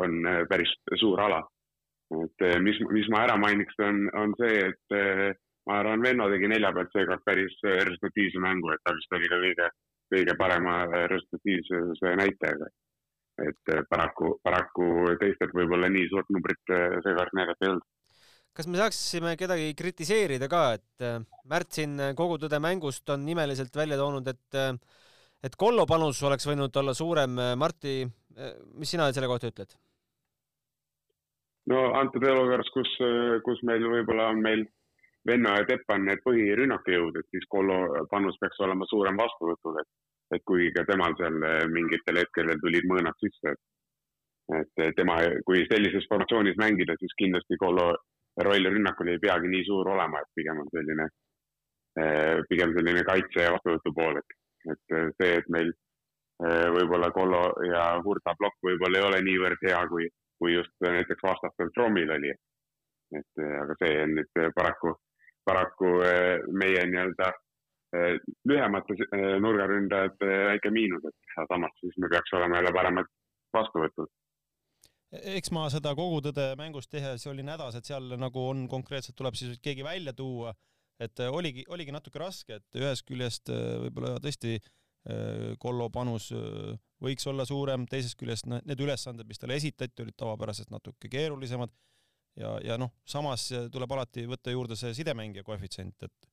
on 0.03 0.31
päris 0.51 0.73
suur 0.99 1.23
ala. 1.23 1.45
et 2.25 2.47
mis, 2.63 2.81
mis 2.91 3.07
ma 3.15 3.25
ära 3.29 3.39
mainiks, 3.41 3.79
on, 3.87 4.09
on 4.19 4.35
see, 4.41 4.67
et 4.67 5.39
ma 5.69 5.81
arvan, 5.81 6.03
Venno 6.05 6.29
tegi 6.33 6.49
nelja 6.51 6.73
pealt 6.77 6.93
seekord 6.93 7.25
päris 7.27 7.57
äh, 7.65 7.81
resultatiivse 7.89 8.41
mängu, 8.43 8.73
et 8.75 8.83
ta 8.85 8.95
vist 8.97 9.17
oli 9.17 9.31
ka 9.31 9.41
kõige, 9.43 9.69
kõige 10.15 10.37
parema 10.41 10.81
äh, 10.85 11.05
resultatiivsuse 11.13 12.17
näitajaga. 12.21 12.71
et 13.45 13.73
äh, 13.75 13.83
paraku, 13.91 14.37
paraku 14.47 14.89
teistelt 15.19 15.55
võib-olla 15.57 15.89
nii 15.91 16.07
suurt 16.11 16.29
numbrit 16.31 16.75
seekord 17.03 17.33
näidata 17.35 17.65
ei 17.65 17.71
olnud. 17.73 17.87
kas 18.55 18.69
me 18.71 18.79
saaksime 18.79 19.33
kedagi 19.37 19.73
kritiseerida 19.75 20.49
ka, 20.49 20.67
et 20.79 21.07
Märt 21.51 21.73
siin 21.75 21.99
kogu 22.17 22.39
tõde 22.39 22.61
mängust 22.63 23.11
on 23.11 23.25
nimeliselt 23.25 23.75
välja 23.77 23.99
toonud, 23.99 24.29
et 24.29 24.61
et 25.45 25.57
Kollo 25.61 25.85
panus 25.85 26.23
oleks 26.25 26.47
võinud 26.49 26.77
olla 26.81 26.95
suurem. 26.97 27.35
Martti, 27.61 28.07
mis 28.79 28.95
sina 28.95 29.11
selle 29.13 29.29
kohta 29.29 29.51
ütled? 29.51 29.75
no 31.69 31.83
antud 31.99 32.25
olukorras, 32.29 32.71
kus, 32.73 32.95
kus 33.45 33.61
meil 33.69 33.85
võib-olla 33.89 34.31
on 34.33 34.41
meil 34.45 34.65
Venno 35.29 35.55
ja 35.57 35.65
Tepp 35.69 35.93
on 35.95 36.05
need 36.05 36.21
põhirünnakujõud, 36.25 37.17
et 37.21 37.29
siis 37.33 37.47
Kollo 37.49 38.07
panus 38.11 38.37
peaks 38.41 38.61
olema 38.67 38.85
suurem 38.91 39.17
vastuvõtul, 39.17 39.79
et, 39.81 39.89
et 40.37 40.43
kuigi 40.45 40.73
ka 40.75 40.85
temal 40.91 41.17
seal 41.21 41.39
mingitel 41.73 42.21
hetkedel 42.21 42.61
tulid 42.61 42.89
mõõnad 42.91 43.17
sisse, 43.25 43.55
et, 44.59 44.73
et 44.85 44.97
tema, 44.99 45.17
kui 45.49 45.65
sellises 45.71 46.05
formatsioonis 46.11 46.59
mängida, 46.61 46.97
siis 47.01 47.17
kindlasti 47.21 47.57
Kollo 47.61 47.95
roll 48.45 48.69
rünnakul 48.75 49.15
ei 49.15 49.23
peagi 49.23 49.49
nii 49.49 49.65
suur 49.65 49.89
olema, 49.95 50.21
et 50.21 50.37
pigem 50.37 50.61
on 50.61 50.69
selline, 50.75 51.09
pigem 52.51 52.75
selline 52.77 53.05
kaitse 53.09 53.47
ja 53.47 53.55
vastuvõtu 53.55 53.95
pool, 53.97 54.21
et, 54.21 54.37
et 54.75 54.95
see, 55.17 55.33
et 55.39 55.49
meil 55.57 55.73
võib-olla 56.77 57.11
Kollo 57.15 57.47
ja 57.65 57.85
Hurda 58.05 58.35
plokk 58.37 58.69
võib-olla 58.69 59.01
ei 59.01 59.09
ole 59.09 59.23
niivõrd 59.25 59.65
hea, 59.65 59.81
kui, 59.89 60.09
kui 60.43 60.57
just 60.59 60.75
näiteks 60.85 61.23
vastastel 61.23 61.71
Tromil 61.73 62.11
oli. 62.19 62.35
et 63.15 63.43
aga 63.63 63.77
see 63.79 63.99
on 64.03 64.15
nüüd 64.19 64.39
paraku, 64.57 64.97
paraku 65.45 65.91
meie 66.53 66.85
nii-öelda 66.91 67.31
lühemate 68.49 68.97
nurgaründajate 69.43 70.29
väike 70.51 70.71
miinus, 70.75 71.05
et 71.07 71.47
samas 71.47 71.75
siis 71.79 71.95
me 72.03 72.11
peaks 72.11 72.33
olema 72.35 72.59
jälle 72.59 72.73
paremad 72.75 73.11
vastuvõtud. 73.55 74.11
Eks 75.15 75.53
ma 75.55 75.69
seda 75.71 75.93
kogu 75.95 76.19
tõde 76.25 76.49
mängust 76.59 76.91
tehes 76.91 77.23
olin 77.31 77.53
hädas, 77.53 77.77
et 77.79 77.87
seal 77.87 78.17
nagu 78.19 78.49
on 78.51 78.65
konkreetselt 78.71 79.15
tuleb 79.15 79.37
siis 79.39 79.61
keegi 79.63 79.87
välja 79.87 80.13
tuua, 80.17 80.51
et 80.99 81.23
oligi, 81.29 81.63
oligi 81.71 81.95
natuke 81.95 82.19
raske, 82.19 82.59
et 82.59 82.81
ühest 82.81 83.07
küljest 83.07 83.53
võib-olla 83.53 84.17
tõesti 84.25 84.59
Kollo 85.61 85.91
panus 85.93 86.31
võiks 87.05 87.27
olla 87.29 87.45
suurem, 87.45 87.83
teisest 87.87 88.17
küljest 88.17 88.47
need 88.49 88.81
ülesanded, 88.81 89.29
mis 89.29 89.39
talle 89.39 89.59
esitati, 89.61 90.01
olid 90.01 90.17
tavapärasest 90.17 90.71
natuke 90.73 91.11
keerulisemad 91.13 91.71
ja, 92.41 92.55
ja 92.65 92.79
noh, 92.81 92.93
samas 93.07 93.49
tuleb 93.73 93.97
alati 93.97 94.27
võtta 94.31 94.55
juurde 94.55 94.79
see 94.79 94.95
sidemängija 94.97 95.47
koefitsient, 95.47 96.07
et 96.09 96.31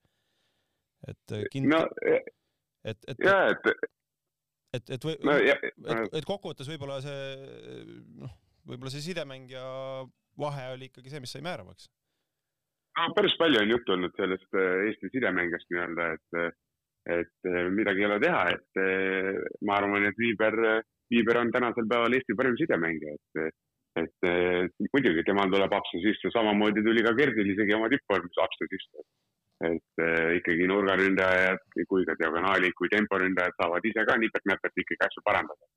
et 1.09 1.33
kind- 1.53 1.71
no,, 1.71 1.81
et, 2.05 2.27
et, 2.85 3.05
et, 3.09 3.71
et, 4.77 4.91
et 4.97 5.05
või 5.07 5.15
no,, 5.25 5.37
et, 5.37 6.17
et 6.19 6.27
kokkuvõttes 6.27 6.69
võib-olla 6.69 6.99
see 7.01 7.23
noh, 8.21 8.35
võib-olla 8.69 8.93
see 8.93 9.07
sidemängija 9.09 9.63
vahe 10.39 10.67
oli 10.75 10.89
ikkagi 10.89 11.11
see, 11.11 11.23
mis 11.23 11.33
sai 11.33 11.43
määravaks. 11.45 11.89
no 12.97 13.13
päris 13.17 13.35
palju 13.39 13.61
on 13.63 13.73
juttu 13.73 13.95
olnud 13.95 14.13
sellest 14.17 14.59
äh, 14.59 14.85
Eesti 14.89 15.11
sidemängijast 15.15 15.73
nii-öelda, 15.73 16.07
et, 16.17 16.39
äh, 16.43 16.53
et 17.17 17.49
äh, 17.49 17.67
midagi 17.73 18.05
ei 18.05 18.09
ole 18.09 18.19
teha, 18.23 18.43
et 18.55 18.81
ma 19.65 19.79
arvan, 19.79 20.05
et 20.09 20.17
Viiber, 20.21 20.57
Viiber 21.11 21.41
on 21.41 21.51
tänasel 21.55 21.89
päeval 21.89 22.17
Eesti 22.17 22.37
parim 22.37 22.57
sidemängija, 22.59 23.17
et, 23.17 23.57
et 23.99 24.29
muidugi 24.93 25.25
temal 25.27 25.51
tuleb 25.51 25.73
apse 25.75 25.99
sisse, 26.03 26.31
samamoodi 26.31 26.83
tuli 26.85 27.03
ka 27.03 27.15
Gerdil 27.17 27.51
isegi 27.53 27.75
oma 27.75 27.89
tippvormis 27.91 28.39
apse 28.45 28.69
sisse. 28.71 29.07
et 29.61 30.01
ikkagi 30.37 30.65
nurgaründajad 30.65 31.59
kui 31.89 32.05
ka 32.07 32.15
diagonaali 32.17 32.71
kui 32.73 32.89
temporündajad 32.89 33.59
saavad 33.59 33.85
ise 33.85 34.05
ka 34.09 34.15
nipet-näpet 34.17 34.81
ikkagi 34.83 35.05
asju 35.05 35.21
parandada 35.27 35.67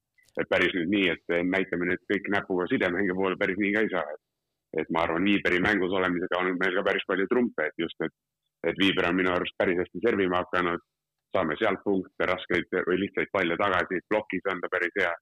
et 0.40 0.50
päris 0.50 0.72
nüüd 0.76 0.90
nii, 0.90 1.10
et 1.14 1.34
näitame 1.46 1.88
nüüd 1.90 2.06
kõik 2.10 2.30
näpuga 2.34 2.66
sidemängija 2.70 3.16
poole, 3.18 3.38
päris 3.40 3.58
nii 3.60 3.74
ka 3.74 3.84
ei 3.84 3.92
saa. 3.92 4.16
et 4.74 4.88
ma 4.90 5.04
arvan, 5.04 5.22
Viiberi 5.22 5.60
mängus 5.62 5.92
olemisega 5.94 6.38
on 6.40 6.48
meil 6.58 6.72
ka 6.74 6.82
päris 6.82 7.04
palju 7.06 7.28
trumpe, 7.30 7.62
et 7.68 7.76
just, 7.78 8.00
et, 8.02 8.14
et 8.66 8.78
Viiber 8.80 9.06
on 9.06 9.14
minu 9.14 9.30
arust 9.30 9.54
päris 9.54 9.78
hästi 9.78 10.00
servima 10.02 10.40
hakanud, 10.40 10.82
saame 11.30 11.54
sealt 11.60 11.78
punkte, 11.84 12.26
raskeid 12.26 12.74
või 12.88 12.98
lihtsaid 13.04 13.30
palle 13.30 13.54
tagasi, 13.60 14.00
plokis 14.10 14.50
on 14.50 14.62
ta 14.64 14.70
päris 14.72 14.98
hea. 14.98 15.12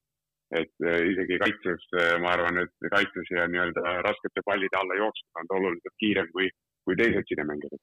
Et 0.59 0.85
äh, 0.85 1.01
isegi 1.13 1.39
kaitses, 1.41 1.85
äh, 1.97 2.13
ma 2.21 2.35
arvan, 2.37 2.61
et 2.63 2.89
kaitses 2.93 3.31
ja 3.33 3.47
nii-öelda 3.49 3.97
raskete 4.05 4.45
pallide 4.45 4.79
alla 4.79 4.99
jooksnud 5.01 5.41
on 5.41 5.57
oluliselt 5.59 5.97
kiirem 6.03 6.29
kui, 6.35 6.51
kui 6.85 6.97
teised 7.01 7.29
sidemängijad. 7.29 7.81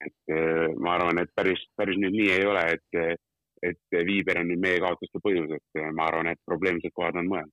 et 0.00 0.32
äh, 0.34 0.66
ma 0.80 0.96
arvan, 0.96 1.20
et 1.22 1.30
päris, 1.36 1.62
päris 1.76 1.98
nüüd 2.00 2.16
nii 2.16 2.30
ei 2.38 2.46
ole, 2.46 2.66
et 2.76 3.18
et 3.60 3.92
Viiber 4.08 4.38
on 4.40 4.46
nüüd 4.48 4.60
meie 4.62 4.78
kaotuste 4.80 5.20
põhjus, 5.20 5.50
et 5.52 5.80
ma 5.92 6.06
arvan, 6.08 6.30
et 6.30 6.38
probleemsed 6.48 6.94
kohad 6.96 7.18
on 7.20 7.28
mujal. 7.28 7.50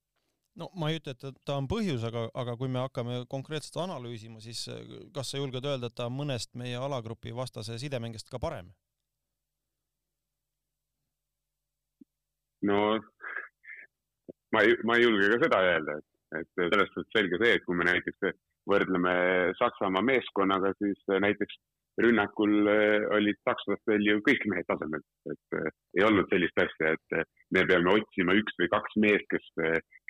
no 0.56 0.70
ma 0.80 0.88
ei 0.88 0.96
ütle, 0.96 1.12
et 1.12 1.42
ta 1.44 1.58
on 1.60 1.68
põhjus, 1.68 2.06
aga, 2.08 2.24
aga 2.42 2.56
kui 2.56 2.72
me 2.72 2.80
hakkame 2.80 3.18
konkreetselt 3.28 3.76
analüüsima, 3.84 4.40
siis 4.40 4.64
kas 5.14 5.30
sa 5.30 5.42
julged 5.42 5.68
öelda, 5.68 5.92
et 5.92 5.98
ta 6.00 6.08
on 6.08 6.16
mõnest 6.16 6.56
meie 6.56 6.80
alagrupi 6.80 7.36
vastase 7.36 7.76
sidemängijast 7.78 8.32
ka 8.32 8.40
parem? 8.40 8.72
no 12.64 12.78
ma 14.54 14.64
ei, 14.64 14.76
ma 14.88 14.98
ei 14.98 15.06
julge 15.06 15.32
ka 15.32 15.40
seda 15.44 15.62
öelda, 15.70 15.96
et, 15.98 16.38
et 16.42 16.52
selles 16.60 16.92
suhtes 16.94 17.16
selge 17.16 17.40
see, 17.42 17.56
et 17.56 17.66
kui 17.66 17.78
me 17.78 17.88
näiteks 17.88 18.30
võrdleme 18.68 19.14
Saksamaa 19.58 20.04
meeskonnaga, 20.04 20.74
siis 20.80 21.18
näiteks 21.24 21.60
rünnakul 22.02 22.68
eh, 22.70 23.06
olid 23.16 23.38
sakslastel 23.46 24.04
ju 24.06 24.20
kõik 24.26 24.44
mehed 24.50 24.66
tasemel, 24.70 25.02
et 25.32 25.56
äh, 25.58 25.70
ei 25.98 26.04
olnud 26.06 26.28
sellist 26.30 26.60
asja, 26.62 26.92
et 26.94 27.16
äh, 27.18 27.26
me 27.54 27.64
peame 27.66 27.94
otsima 27.96 28.36
üks 28.38 28.54
või 28.60 28.70
kaks 28.74 28.98
meest, 29.02 29.26
kes, 29.32 29.48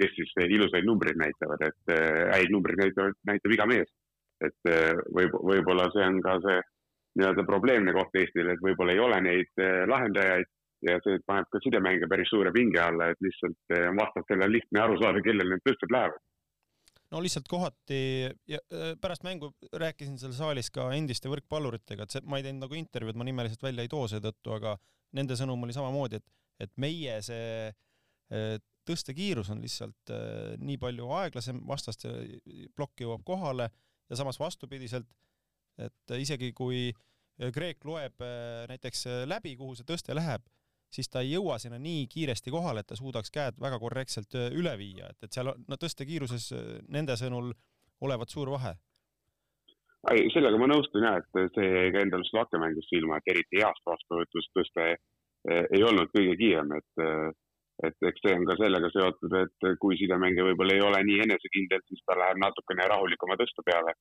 kes 0.01 0.13
siis 0.17 0.35
ilusaid 0.45 0.85
numbreid 0.89 1.17
näitavad, 1.21 1.63
et 1.65 1.95
häid 2.35 2.53
numbreid 2.53 2.83
näitavad, 2.83 3.17
näitab 3.31 3.57
iga 3.57 3.69
mees. 3.71 3.95
et 4.39 4.69
võib, 5.11 5.33
võib-olla 5.43 5.89
see 5.91 6.05
on 6.07 6.21
ka 6.23 6.37
see 6.45 6.59
nii-öelda 7.19 7.43
probleemne 7.47 7.95
koht 7.97 8.15
Eestile, 8.21 8.53
et 8.55 8.61
võib-olla 8.63 8.95
ei 8.95 9.01
ole 9.03 9.17
neid 9.25 9.63
lahendajaid 9.91 10.47
ja 10.87 10.99
see 11.05 11.19
paneb 11.27 11.49
ka 11.53 11.61
sidemänge 11.65 12.07
päris 12.11 12.31
suure 12.31 12.53
pinge 12.55 12.81
alla, 12.83 13.11
et 13.11 13.21
lihtsalt 13.25 13.77
vastastel 13.99 14.45
on 14.45 14.53
lihtne 14.53 14.83
aru 14.83 14.99
saada, 15.03 15.23
kellel 15.25 15.51
need 15.51 15.65
tõsted 15.67 15.95
lähevad. 15.95 16.21
No 17.09 17.23
lihtsalt 17.25 17.49
kohati 17.49 17.99
ja 18.49 18.59
äh, 18.73 18.93
pärast 19.01 19.25
mängu 19.25 19.55
rääkisin 19.73 20.19
seal 20.21 20.35
saalis 20.37 20.69
ka 20.71 20.91
endiste 20.93 21.31
võrkpalluritega, 21.33 22.05
et 22.05 22.15
see, 22.15 22.25
ma 22.29 22.37
ei 22.37 22.45
teinud 22.45 22.67
nagu 22.67 22.77
intervjuud, 22.77 23.17
ma 23.17 23.25
nimeliselt 23.25 23.65
välja 23.65 23.85
ei 23.85 23.93
too 23.93 24.05
seetõttu, 24.13 24.53
aga 24.53 24.75
nende 25.17 25.39
sõnum 25.41 25.65
oli 25.65 25.77
samamoodi, 25.77 26.21
et, 26.21 26.27
et 26.67 26.75
meie 26.77 27.17
see 27.25 27.71
äh, 27.71 28.59
tõstekiirus 28.89 29.49
on 29.53 29.65
lihtsalt 29.65 30.13
nii 30.65 30.79
palju 30.81 31.09
aeglasem, 31.13 31.59
vastaste 31.69 32.09
plokk 32.77 33.03
jõuab 33.05 33.25
kohale 33.29 33.67
ja 34.09 34.17
samas 34.17 34.39
vastupidiselt, 34.41 35.09
et 35.77 36.15
isegi 36.17 36.55
kui 36.57 36.89
Kreek 37.53 37.85
loeb 37.85 38.25
näiteks 38.71 39.05
läbi, 39.29 39.53
kuhu 39.61 39.77
see 39.77 39.85
tõste 39.87 40.17
läheb 40.17 40.41
siis 40.93 41.11
ta 41.13 41.23
ei 41.25 41.33
jõua 41.35 41.59
sinna 41.59 41.79
nii 41.83 42.07
kiiresti 42.13 42.53
kohale, 42.55 42.83
et 42.83 42.91
ta 42.91 42.97
suudaks 42.99 43.33
käed 43.35 43.59
väga 43.61 43.79
korrektselt 43.83 44.37
üle 44.57 44.75
viia, 44.81 45.11
et, 45.13 45.23
et 45.27 45.33
seal 45.33 45.53
on 45.53 45.65
no, 45.69 45.77
tõstekiiruses 45.81 46.53
nende 46.89 47.17
sõnul 47.21 47.53
olevat 48.01 48.31
suur 48.31 48.51
vahe. 48.55 48.77
sellega 50.33 50.59
ma 50.61 50.71
nõustun 50.71 51.05
ja, 51.05 51.17
et 51.19 51.57
see 51.57 51.91
ka 51.93 52.05
endal 52.05 52.25
Slovakkia 52.31 52.63
mängust 52.63 52.89
silma, 52.93 53.19
et 53.19 53.35
eriti 53.35 53.61
heast 53.61 53.85
vastuvõtust 53.87 54.55
tõste 54.55 54.95
ei 55.49 55.83
olnud 55.85 56.11
kõige 56.15 56.37
kiirem, 56.39 56.73
et, 56.77 57.05
et 57.87 58.09
eks 58.11 58.25
see 58.25 58.37
on 58.37 58.47
ka 58.49 58.57
sellega 58.59 58.91
seotud, 58.95 59.35
et 59.43 59.69
kui 59.83 59.99
sidemängija 60.01 60.47
võib-olla 60.51 60.75
ei 60.77 60.85
ole 60.85 61.03
nii 61.09 61.21
enesekindel, 61.27 61.85
siis 61.89 62.03
ta 62.07 62.17
läheb 62.19 62.41
natukene 62.43 62.89
rahulikuma 62.91 63.39
tõste 63.41 63.65
peale 63.67 63.95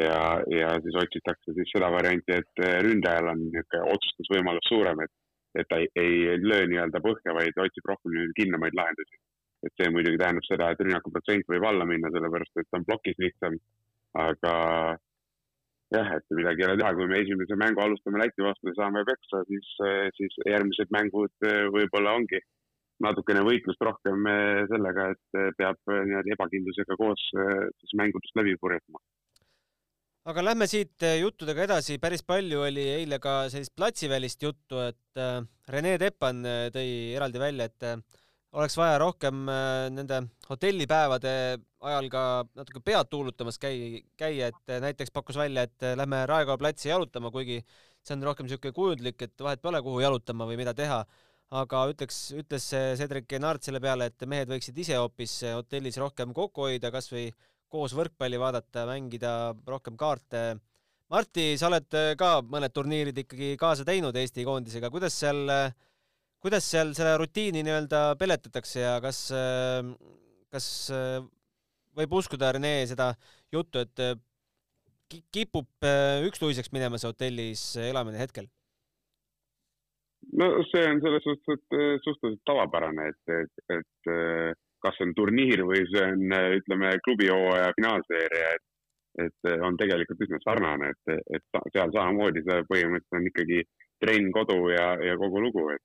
ja, 0.00 0.20
ja 0.58 0.74
siis 0.84 0.98
otsitakse 1.04 1.54
siis 1.56 1.72
seda 1.74 1.90
varianti, 1.92 2.38
et 2.38 2.64
ründajal 2.86 3.32
on 3.32 3.42
niisugune 3.46 3.96
otsustusvõimalus 3.96 4.68
suurem, 4.70 5.04
et 5.04 5.12
et 5.58 5.68
ta 5.68 5.78
ei, 5.82 5.88
ei 5.96 6.40
löö 6.40 6.66
nii-öelda 6.70 7.02
põhja, 7.04 7.36
vaid 7.36 7.60
otsib 7.64 7.88
rohkem 7.90 8.16
kinnamaid 8.38 8.76
lahendusi. 8.78 9.20
et 9.62 9.72
see 9.78 9.92
muidugi 9.94 10.18
tähendab 10.18 10.46
seda, 10.48 10.72
et 10.72 10.80
rünnakuprotsent 10.82 11.46
võib 11.52 11.64
alla 11.68 11.84
minna, 11.86 12.10
sellepärast 12.10 12.62
et 12.62 12.78
on 12.78 12.86
plokis 12.88 13.18
lihtsam. 13.22 13.58
aga 14.18 14.54
jah, 15.96 16.10
et 16.16 16.34
midagi 16.38 16.64
ei 16.64 16.68
ole 16.68 16.80
teha, 16.80 16.94
kui 16.96 17.06
me 17.08 17.20
esimese 17.22 17.56
mängu 17.60 17.84
alustame 17.84 18.20
Läti 18.20 18.44
vastu 18.44 18.72
ja 18.72 18.74
saame 18.80 19.04
peksa, 19.08 19.44
siis, 19.48 19.70
siis 20.18 20.36
järgmised 20.48 20.92
mängud 20.96 21.48
võib-olla 21.76 22.16
ongi 22.18 22.40
natukene 23.02 23.44
võitlust 23.46 23.80
rohkem 23.82 24.28
sellega, 24.72 25.08
et 25.14 25.56
peab 25.58 25.80
nii-öelda 25.88 26.36
ebakindlusega 26.36 26.98
koos 27.00 27.24
siis 27.32 27.96
mängudest 28.02 28.36
läbi 28.40 28.58
purjetama 28.60 29.00
aga 30.30 30.42
lähme 30.44 30.68
siit 30.70 31.02
äh, 31.02 31.18
juttudega 31.20 31.64
edasi, 31.66 31.98
päris 32.02 32.22
palju 32.26 32.62
oli 32.68 32.84
eile 33.00 33.18
ka 33.22 33.46
sellist 33.50 33.74
platsivälist 33.78 34.44
juttu, 34.44 34.78
et 34.84 35.18
äh, 35.20 35.40
Rene 35.72 35.96
Teppan 35.98 36.44
äh, 36.46 36.66
tõi 36.74 36.90
eraldi 37.16 37.42
välja, 37.42 37.66
et 37.66 37.86
oleks 38.52 38.76
vaja 38.76 38.98
rohkem 39.00 39.46
nende 39.96 40.18
hotellipäevade 40.44 41.30
ajal 41.88 42.08
ka 42.12 42.24
natuke 42.58 42.82
pead 42.84 43.08
tuulutamas 43.08 43.56
käi-, 43.58 44.02
käia, 44.20 44.50
et 44.52 44.74
näiteks 44.84 45.10
pakkus 45.14 45.38
välja, 45.40 45.64
et 45.64 45.86
lähme 45.96 46.20
Raekoja 46.28 46.60
platsi 46.60 46.90
jalutama, 46.90 47.32
kuigi 47.32 47.62
see 48.04 48.12
on 48.12 48.26
rohkem 48.28 48.46
niisugune 48.46 48.76
kujundlik, 48.76 49.24
et 49.24 49.46
vahet 49.46 49.62
pole, 49.64 49.80
kuhu 49.82 50.02
jalutama 50.04 50.44
või 50.50 50.60
mida 50.60 50.76
teha. 50.76 51.00
aga 51.52 51.80
ütleks, 51.92 52.18
ütles 52.36 52.66
Cedric 53.00 53.32
Enart 53.36 53.64
selle 53.64 53.80
peale, 53.80 54.06
et 54.08 54.24
mehed 54.28 54.48
võiksid 54.48 54.78
ise 54.84 55.00
hoopis 55.00 55.34
hotellis 55.52 55.98
rohkem 56.00 56.32
kokku 56.36 56.68
hoida, 56.68 56.92
kasvõi 56.92 57.26
koos 57.72 57.94
võrkpalli 57.96 58.40
vaadata, 58.40 58.84
mängida 58.88 59.32
rohkem 59.68 59.96
kaarte. 60.00 60.42
Marti, 61.12 61.52
sa 61.60 61.68
oled 61.68 61.92
äh, 61.98 62.14
ka 62.20 62.38
mõned 62.44 62.72
turniirid 62.72 63.18
ikkagi 63.24 63.52
kaasa 63.60 63.84
teinud 63.88 64.16
Eesti 64.16 64.46
koondisega, 64.48 64.88
kuidas 64.92 65.16
seal, 65.20 65.44
kuidas 66.40 66.68
seal 66.68 66.94
selle 66.96 67.18
rutiini 67.20 67.60
nii-öelda 67.66 68.02
peletatakse 68.20 68.80
ja 68.80 68.94
kas, 69.04 69.26
äh, 69.36 69.84
kas 70.52 70.66
äh, 70.94 71.18
võib 71.98 72.16
uskuda, 72.16 72.54
Rene, 72.56 72.78
seda 72.88 73.12
juttu, 73.52 73.84
et 73.84 74.22
kipub 75.12 75.84
ükstuiseks 76.24 76.72
minema 76.72 76.96
see 76.96 77.10
hotellis 77.10 77.66
elamine 77.76 78.16
hetkel? 78.16 78.46
no 80.40 80.46
see 80.70 80.86
on 80.88 81.02
selles 81.04 81.26
suhtes, 81.26 81.50
et 81.52 82.06
suhteliselt 82.06 82.40
tavapärane, 82.48 83.10
et, 83.12 83.32
et, 83.36 83.64
et 83.76 84.62
kas 84.82 84.98
see 84.98 85.08
on 85.08 85.14
turniir 85.18 85.64
või 85.68 85.84
see 85.90 86.04
on, 86.04 86.36
ütleme, 86.58 86.92
klubihooaja 87.06 87.72
finaalseeria, 87.78 88.50
et, 88.56 88.66
et 89.26 89.50
on 89.68 89.78
tegelikult 89.80 90.26
üsna 90.26 90.40
sarnane, 90.44 90.92
et, 90.92 91.24
et 91.38 91.62
seal 91.74 91.94
samamoodi 91.94 92.44
see 92.46 92.66
põhimõtteliselt 92.70 93.18
on 93.20 93.30
ikkagi 93.30 93.62
trenn, 94.02 94.30
kodu 94.34 94.58
ja, 94.74 94.92
ja 95.06 95.18
kogu 95.20 95.42
lugu, 95.44 95.68
et, 95.74 95.84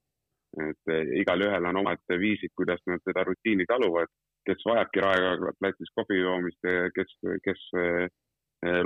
et 0.68 1.12
igalühel 1.22 1.70
on 1.70 1.82
omad 1.84 2.18
viisid, 2.22 2.54
kuidas 2.58 2.82
nad 2.90 3.04
seda 3.06 3.26
rutiini 3.28 3.68
taluvad, 3.70 4.10
kes 4.48 4.64
vajabki 4.66 5.04
raekoja 5.04 5.54
platsis 5.60 5.92
kohvi 6.00 6.22
joomist, 6.22 6.70
kes, 6.96 7.18
kes 7.46 7.68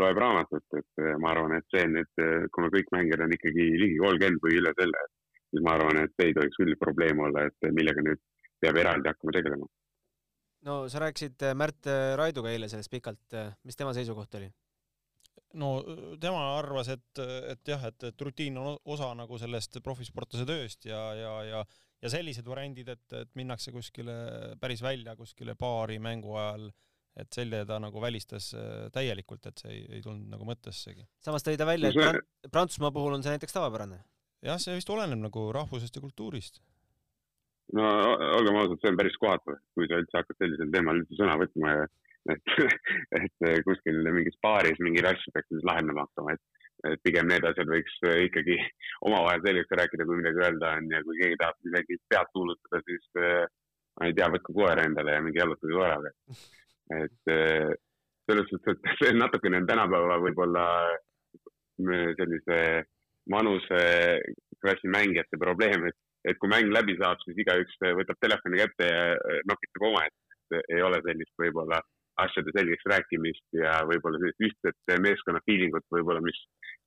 loeb 0.02 0.18
raamatut, 0.20 0.66
et 0.76 1.04
ma 1.24 1.32
arvan, 1.32 1.56
et 1.56 1.68
see 1.72 1.86
nüüd, 1.88 2.10
kui 2.52 2.66
me 2.66 2.72
kõik 2.74 2.90
mängijad 2.92 3.24
on 3.24 3.36
ikkagi 3.38 3.68
ligi 3.80 4.00
kolmkümmend 4.02 4.44
või 4.44 4.58
üle 4.60 4.74
selle, 4.80 5.06
siis 5.52 5.64
ma 5.64 5.78
arvan, 5.78 6.02
et 6.04 6.12
see 6.18 6.32
ei 6.32 6.36
tohiks 6.36 6.60
küll 6.60 6.76
probleem 6.82 7.22
olla, 7.24 7.46
et 7.48 7.72
millega 7.78 8.04
nüüd 8.04 8.20
peab 8.62 8.82
eraldi 8.82 9.10
hakkama 9.12 9.36
tegelema. 9.38 9.70
No 10.68 10.82
sa 10.90 11.02
rääkisid 11.04 11.46
Märt 11.58 11.88
Raiduga 12.20 12.52
eile 12.52 12.70
sellest 12.70 12.92
pikalt, 12.92 13.38
mis 13.68 13.80
tema 13.80 13.94
seisukoht 13.98 14.36
oli? 14.40 14.52
no 15.62 15.72
tema 16.22 16.44
arvas, 16.58 16.92
et, 16.94 17.24
et 17.52 17.74
jah, 17.74 17.88
et, 17.90 18.04
et 18.12 18.22
rutiin 18.28 18.60
on 18.62 18.78
osa 18.86 19.10
nagu 19.18 19.40
sellest 19.42 19.82
profisportlase 19.84 20.46
tööst 20.48 20.86
ja, 20.88 21.02
ja, 21.18 21.34
ja 21.48 21.64
ja 22.02 22.10
sellised 22.10 22.48
variandid, 22.50 22.88
et, 22.90 23.14
et 23.14 23.30
minnakse 23.38 23.70
kuskile 23.70 24.14
päris 24.58 24.80
välja 24.82 25.14
kuskile 25.14 25.54
paari 25.54 26.00
mängu 26.02 26.32
ajal 26.34 26.64
äh, 26.72 26.80
et 27.20 27.36
selle 27.36 27.64
ta 27.68 27.78
nagu 27.82 28.02
välistas 28.02 28.52
äh, 28.56 28.88
täielikult, 28.96 29.46
et 29.50 29.64
see 29.64 29.74
ei, 29.74 29.82
ei 29.98 30.04
tulnud 30.04 30.30
nagu 30.32 30.48
mõttessegi. 30.48 31.06
samas 31.24 31.44
tõi 31.46 31.58
ta 31.60 31.68
välja, 31.68 31.92
et 31.92 32.00
Prant 32.00 32.52
Prantsusmaa 32.52 32.94
puhul 32.96 33.18
on 33.18 33.26
see 33.26 33.34
näiteks 33.34 33.56
tavapärane. 33.58 34.00
jah, 34.46 34.60
see 34.62 34.78
vist 34.78 34.90
oleneb 34.94 35.20
nagu 35.20 35.48
rahvusest 35.56 35.98
ja 35.98 36.04
kultuurist. 36.04 36.62
No 37.78 37.90
olgem 38.38 38.60
ausad, 38.62 38.80
see 38.82 38.92
on 38.92 39.00
päris 39.00 39.18
kohatu, 39.22 39.58
kui 39.78 39.90
sa 39.90 40.00
üldse 40.02 40.20
hakkad 40.20 40.40
sellisel 40.40 40.72
teemal 40.74 41.02
üldse 41.02 41.20
sõna 41.20 41.38
võtma 41.42 41.76
ja 41.76 41.86
et, 42.36 42.56
et 43.22 43.68
kuskil 43.68 44.02
mingis 44.08 44.38
baaris 44.46 44.82
mingeid 44.84 45.10
asju 45.12 45.34
peaks 45.36 45.50
siis 45.54 45.68
lahendama 45.68 46.06
hakkama, 46.06 46.36
et, 46.36 46.66
et 46.92 47.04
pigem 47.08 47.30
need 47.32 47.48
asjad 47.48 47.72
võiks 47.72 47.98
ikkagi 48.28 48.58
omavahel 49.08 49.46
selgeks 49.46 49.78
rääkida, 49.82 50.08
kui 50.08 50.22
midagi 50.22 50.46
öelda 50.46 50.76
on 50.80 50.92
ja 50.96 51.04
kui 51.08 51.22
keegi 51.22 51.40
tahab 51.42 51.60
midagi 51.70 52.00
pead 52.12 52.34
tuulutada, 52.36 52.84
siis 52.90 53.22
äh, 53.22 53.46
ma 54.00 54.10
ei 54.10 54.18
tea, 54.18 54.32
võtke 54.34 54.58
koer 54.58 54.84
endale 54.86 55.18
ja 55.18 55.24
minge 55.24 55.42
jalutage 55.42 55.78
koeraga 55.78 56.16
et 56.92 57.32
selles 58.30 58.48
suhtes, 58.50 58.78
et 58.78 58.96
see 59.02 59.16
natukene 59.18 59.62
on 59.62 59.68
tänapäeva 59.70 60.20
võib-olla 60.24 60.66
sellise 62.18 62.60
vanuseklassi 63.32 64.92
mängijate 64.92 65.40
probleem, 65.40 65.88
et, 65.90 65.98
et 66.28 66.40
kui 66.42 66.52
mäng 66.52 66.74
läbi 66.74 66.98
saab, 67.00 67.22
siis 67.26 67.40
igaüks 67.44 67.80
võtab 68.02 68.20
telefoni 68.22 68.62
kätte 68.62 68.92
ja 68.92 69.08
eh, 69.16 69.42
nokitab 69.50 69.90
omaette, 69.90 70.62
ei 70.68 70.82
ole 70.84 71.00
sellist 71.06 71.36
võib-olla 71.40 71.80
asjade 72.22 72.52
selgeks 72.54 72.90
rääkimist 72.92 73.56
ja 73.56 73.78
võib-olla 73.88 74.20
sellist 74.22 74.44
ühtset 74.48 74.96
meeskonna 75.02 75.40
feelingut 75.48 75.86
võib-olla, 75.96 76.22
mis, 76.26 76.42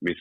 mis 0.04 0.20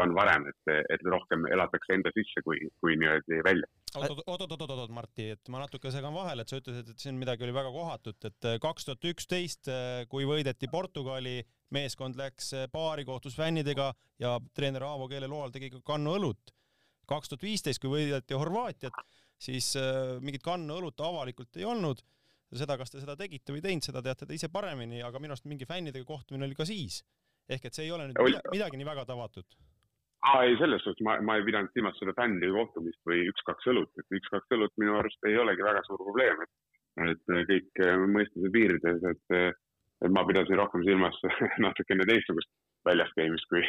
on 0.00 0.14
varem, 0.16 0.46
et, 0.52 0.76
et 0.94 1.02
rohkem 1.10 1.48
elatakse 1.50 1.96
enda 1.96 2.12
sisse 2.14 2.44
kui, 2.46 2.62
kui 2.80 2.94
niimoodi 2.96 3.42
välja 3.44 3.66
oot-oot-oot-oot, 3.94 4.92
Martti, 4.94 5.28
et 5.34 5.50
ma 5.52 5.60
natuke 5.62 5.90
segan 5.94 6.14
vahele, 6.14 6.42
et 6.42 6.50
sa 6.50 6.58
ütlesid, 6.58 6.90
et 6.90 7.02
siin 7.02 7.18
midagi 7.18 7.46
oli 7.46 7.54
väga 7.54 7.70
kohatut, 7.74 8.18
et 8.26 8.48
äh, 8.48 8.58
kaks 8.62 8.88
tuhat 8.88 9.06
üksteist, 9.12 9.70
äh, 9.70 10.02
kui 10.10 10.26
võideti 10.28 10.68
Portugali, 10.70 11.38
meeskond 11.74 12.18
läks 12.18 12.52
paari, 12.72 13.04
äh, 13.04 13.08
kohtus 13.12 13.36
fännidega 13.38 13.92
ja 14.22 14.36
treener 14.54 14.86
Aavo 14.88 15.08
Keele 15.10 15.30
loal 15.30 15.54
tegi 15.54 15.70
ka 15.72 15.82
kannu 15.94 16.16
õlut. 16.18 16.53
Kaks 17.08 17.32
tuhat 17.32 17.46
viisteist, 17.46 17.80
kui 17.82 17.92
võideti 17.92 18.36
Horvaatiat, 18.38 18.96
siis 19.40 19.72
mingit 20.24 20.44
kannu 20.44 20.78
õlut 20.80 21.00
avalikult 21.04 21.56
ei 21.60 21.66
olnud. 21.68 22.02
seda, 22.54 22.76
kas 22.78 22.90
te 22.90 23.00
seda 23.02 23.16
tegite 23.18 23.50
või 23.50 23.58
ei 23.58 23.62
teinud, 23.64 23.82
seda 23.82 24.02
teate 24.02 24.26
te 24.26 24.34
ise 24.34 24.48
paremini, 24.48 25.02
aga 25.02 25.18
minu 25.18 25.34
arust 25.34 25.48
mingi 25.50 25.66
fännidega 25.66 26.04
kohtumine 26.06 26.46
oli 26.46 26.54
ka 26.54 26.64
siis. 26.64 27.02
ehk 27.48 27.64
et 27.64 27.74
see 27.74 27.84
ei 27.84 27.90
ole 27.92 28.06
nüüd 28.08 28.42
midagi 28.52 28.78
nii 28.78 28.86
väga 28.86 29.04
tavatut 29.04 29.56
aa 30.24 30.44
ei, 30.48 30.56
selles 30.60 30.84
suhtes 30.84 31.04
ma, 31.04 31.16
ma 31.20 31.36
ei 31.38 31.44
pidanud 31.46 31.72
silmas 31.74 31.98
seda 32.00 32.14
fännide 32.16 32.50
kohtumist 32.54 33.00
või 33.08 33.26
üks-kaks 33.30 33.68
õlut, 33.72 33.90
et 34.00 34.16
üks-kaks 34.18 34.56
õlut 34.56 34.72
minu 34.80 34.96
arust 34.98 35.28
ei 35.28 35.36
olegi 35.40 35.66
väga 35.66 35.82
suur 35.86 36.00
probleem, 36.00 36.40
et, 36.44 36.54
et 37.10 37.34
kõik 37.50 37.82
äh, 37.84 38.04
mõistuse 38.16 38.52
piirides, 38.54 39.04
et, 39.10 39.36
et 40.04 40.14
ma 40.16 40.24
pidasin 40.28 40.60
rohkem 40.60 40.84
silmas 40.86 41.18
natukene 41.66 42.08
teistsugust 42.08 42.50
väljas 42.88 43.12
käimist 43.18 43.48
kui, 43.52 43.64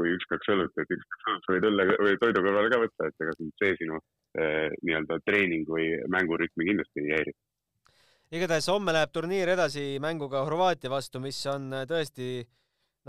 kui 0.00 0.14
üks-kaks 0.16 0.52
õlut, 0.54 0.72
et 0.80 0.94
üks-kaks 0.96 1.28
õlut 1.28 1.50
võid 1.52 1.68
õlle 1.70 1.86
või 1.92 2.16
toidu 2.22 2.42
kõrvale 2.46 2.72
ka 2.72 2.80
võtta, 2.82 3.10
et 3.10 3.24
ega 3.26 3.36
see 3.38 3.76
sinu 3.78 4.00
eh, 4.00 4.68
nii-öelda 4.80 5.20
treening 5.28 5.68
või 5.68 5.92
mängurütmi 6.16 6.68
kindlasti 6.70 7.04
ei 7.04 7.14
häiri. 7.18 7.36
igatahes 8.40 8.70
homme 8.72 8.96
läheb 8.96 9.12
turniir 9.12 9.52
edasi 9.56 9.84
mänguga 10.02 10.44
Horvaatia 10.46 10.90
vastu, 10.90 11.20
mis 11.20 11.38
on 11.50 11.70
tõesti 11.90 12.40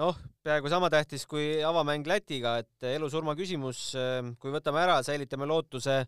noh, 0.01 0.17
peaaegu 0.43 0.71
sama 0.71 0.89
tähtis 0.89 1.27
kui 1.29 1.61
avamäng 1.63 2.07
Lätiga, 2.07 2.57
et 2.63 2.89
elu-surma 2.95 3.35
küsimus, 3.39 3.91
kui 4.39 4.53
võtame 4.53 4.83
ära, 4.83 5.01
säilitame 5.03 5.47
lootuse 5.49 6.03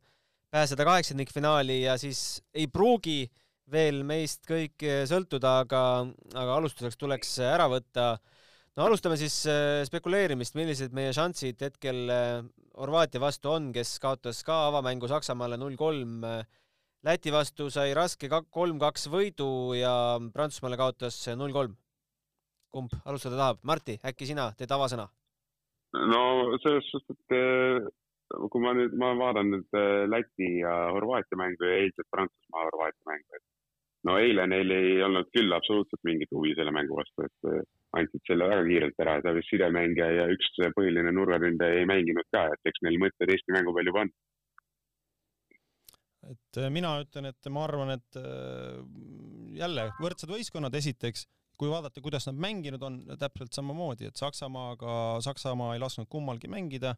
pääseda 0.53 0.85
kaheksandikfinaali 0.85 1.81
ja 1.81 1.97
siis 1.97 2.43
ei 2.53 2.67
pruugi 2.67 3.23
veel 3.71 4.03
meist 4.07 4.43
kõik 4.49 4.83
eh, 4.85 5.03
sõltuda, 5.09 5.59
aga, 5.63 5.81
aga 6.35 6.57
alustuseks 6.59 6.99
tuleks 6.99 7.37
ära 7.47 7.69
võtta. 7.71 8.17
No 8.77 8.87
alustame 8.87 9.17
siis 9.21 9.35
eh, 9.49 9.83
spekuleerimist, 9.87 10.57
millised 10.57 10.95
meie 10.97 11.13
šansid 11.15 11.61
hetkel 11.67 12.03
eh, 12.09 12.41
Horvaatia 12.73 13.21
vastu 13.21 13.51
on, 13.53 13.69
kes 13.75 13.99
kaotas 14.01 14.41
ka 14.47 14.63
avamängu 14.71 15.05
Saksamaale 15.05 15.59
null 15.61 15.75
kolm. 15.77 16.23
Läti 17.05 17.29
vastu 17.29 17.67
sai 17.69 17.91
raske 17.93 18.25
kolm-kaks 18.31 19.05
võidu 19.13 19.75
ja 19.77 19.91
Prantsusmaale 20.33 20.79
kaotas 20.79 21.19
null 21.37 21.53
kolm 21.53 21.75
kumb 22.73 22.95
alustada 23.05 23.37
tahab? 23.37 23.59
Marti, 23.69 23.99
äkki 24.01 24.25
sina 24.25 24.47
teed 24.57 24.73
avasõna? 24.73 25.05
no 26.09 26.23
selles 26.63 26.87
suhtes, 26.89 27.13
et 27.29 28.47
kui 28.49 28.61
ma 28.63 28.71
nüüd, 28.73 28.95
ma 28.97 29.11
vaatan 29.19 29.51
nüüd 29.53 29.77
Läti 30.09 30.49
ja 30.63 30.73
Horvaatia 30.95 31.37
mängu 31.37 31.69
ja 31.69 31.83
eilset 31.83 32.09
Prantsusmaa-Horvaatia 32.15 33.11
mängu, 33.11 33.37
et 33.37 33.45
no 34.09 34.17
eile 34.17 34.47
neil 34.49 34.73
ei 34.73 34.95
olnud 35.05 35.29
küll 35.35 35.53
absoluutselt 35.53 36.01
mingit 36.09 36.33
huvi 36.33 36.55
selle 36.57 36.73
mängu 36.73 36.97
vastu, 36.97 37.29
et 37.29 37.69
andsid 37.99 38.23
selle 38.27 38.49
väga 38.49 38.67
kiirelt 38.67 39.01
ära, 39.05 39.17
seal 39.21 39.37
vist 39.39 39.51
sidemängija 39.53 40.09
ja 40.17 40.27
üks 40.33 40.53
põhiline 40.77 41.13
nurgaründaja 41.15 41.81
ei 41.81 41.89
mänginud 41.89 42.27
ka, 42.33 42.47
et 42.55 42.71
eks 42.71 42.85
neil 42.85 42.99
mõtted 43.01 43.33
Eesti 43.33 43.55
mängu 43.55 43.75
peal 43.75 43.91
juba 43.91 44.05
on 44.07 44.13
et 46.23 46.59
mina 46.71 46.93
ütlen, 47.03 47.25
et 47.27 47.47
ma 47.51 47.65
arvan, 47.67 47.89
et 47.97 48.17
jälle 49.59 49.89
võrdsed 49.99 50.31
võistkonnad 50.31 50.77
esiteks 50.79 51.25
kui 51.59 51.71
vaadata, 51.71 52.01
kuidas 52.03 52.27
nad 52.27 52.39
mänginud 52.41 52.83
on, 52.83 52.99
täpselt 53.19 53.53
samamoodi, 53.55 54.09
et 54.09 54.19
Saksamaaga, 54.19 55.19
Saksamaa 55.23 55.75
ei 55.75 55.81
lasknud 55.83 56.09
kummalgi 56.11 56.49
mängida. 56.51 56.95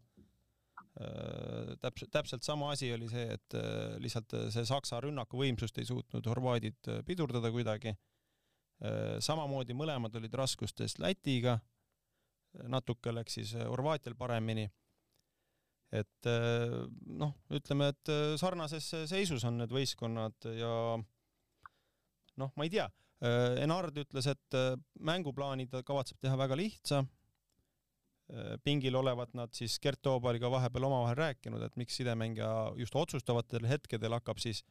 Äh, 0.95 1.75
täpselt, 1.84 2.12
täpselt 2.12 2.45
sama 2.47 2.71
asi 2.71 2.93
oli 2.95 3.10
see, 3.12 3.25
et 3.36 3.55
äh, 3.60 3.97
lihtsalt 3.99 4.31
see 4.53 4.63
Saksa 4.67 5.01
rünnakuvõimsust 5.03 5.81
ei 5.81 5.88
suutnud 5.89 6.27
horvaadid 6.31 6.91
äh, 6.91 7.01
pidurdada 7.08 7.51
kuidagi. 7.51 7.93
Samamoodi 9.24 9.74
mõlemad 9.74 10.18
olid 10.20 10.34
raskustes 10.36 10.98
Lätiga. 11.00 11.60
natuke 12.68 13.14
läks 13.14 13.34
siis 13.34 13.54
Horvaatial 13.56 14.16
paremini. 14.16 14.70
et 15.92 16.28
noh, 17.08 17.32
ütleme, 17.50 17.88
et 17.94 18.12
sarnases 18.40 18.90
seisus 19.08 19.44
on 19.48 19.58
need 19.62 19.72
võistkonnad 19.72 20.50
ja 20.58 20.74
noh, 22.36 22.52
ma 22.56 22.68
ei 22.68 22.70
tea 22.70 22.90
Äh, 23.24 23.62
Enard 23.64 23.96
ütles, 23.98 24.28
et 24.28 24.58
äh, 24.58 24.74
mänguplaani 25.00 25.70
ta 25.72 25.82
kavatseb 25.88 26.20
teha 26.24 26.36
väga 26.40 26.58
lihtsa. 26.60 27.04
Äh, 28.28 28.56
pingil 28.66 28.98
olevat 29.00 29.34
nad 29.38 29.54
siis 29.56 29.78
Gert 29.80 30.02
Toobaliga 30.04 30.50
vahepeal 30.52 30.90
omavahel 30.90 31.20
rääkinud, 31.22 31.64
et 31.64 31.78
miks 31.80 31.96
sidemängija 32.02 32.76
just 32.82 32.96
otsustavatel 32.96 33.68
hetkedel 33.70 34.18
hakkab 34.18 34.42
siis 34.44 34.66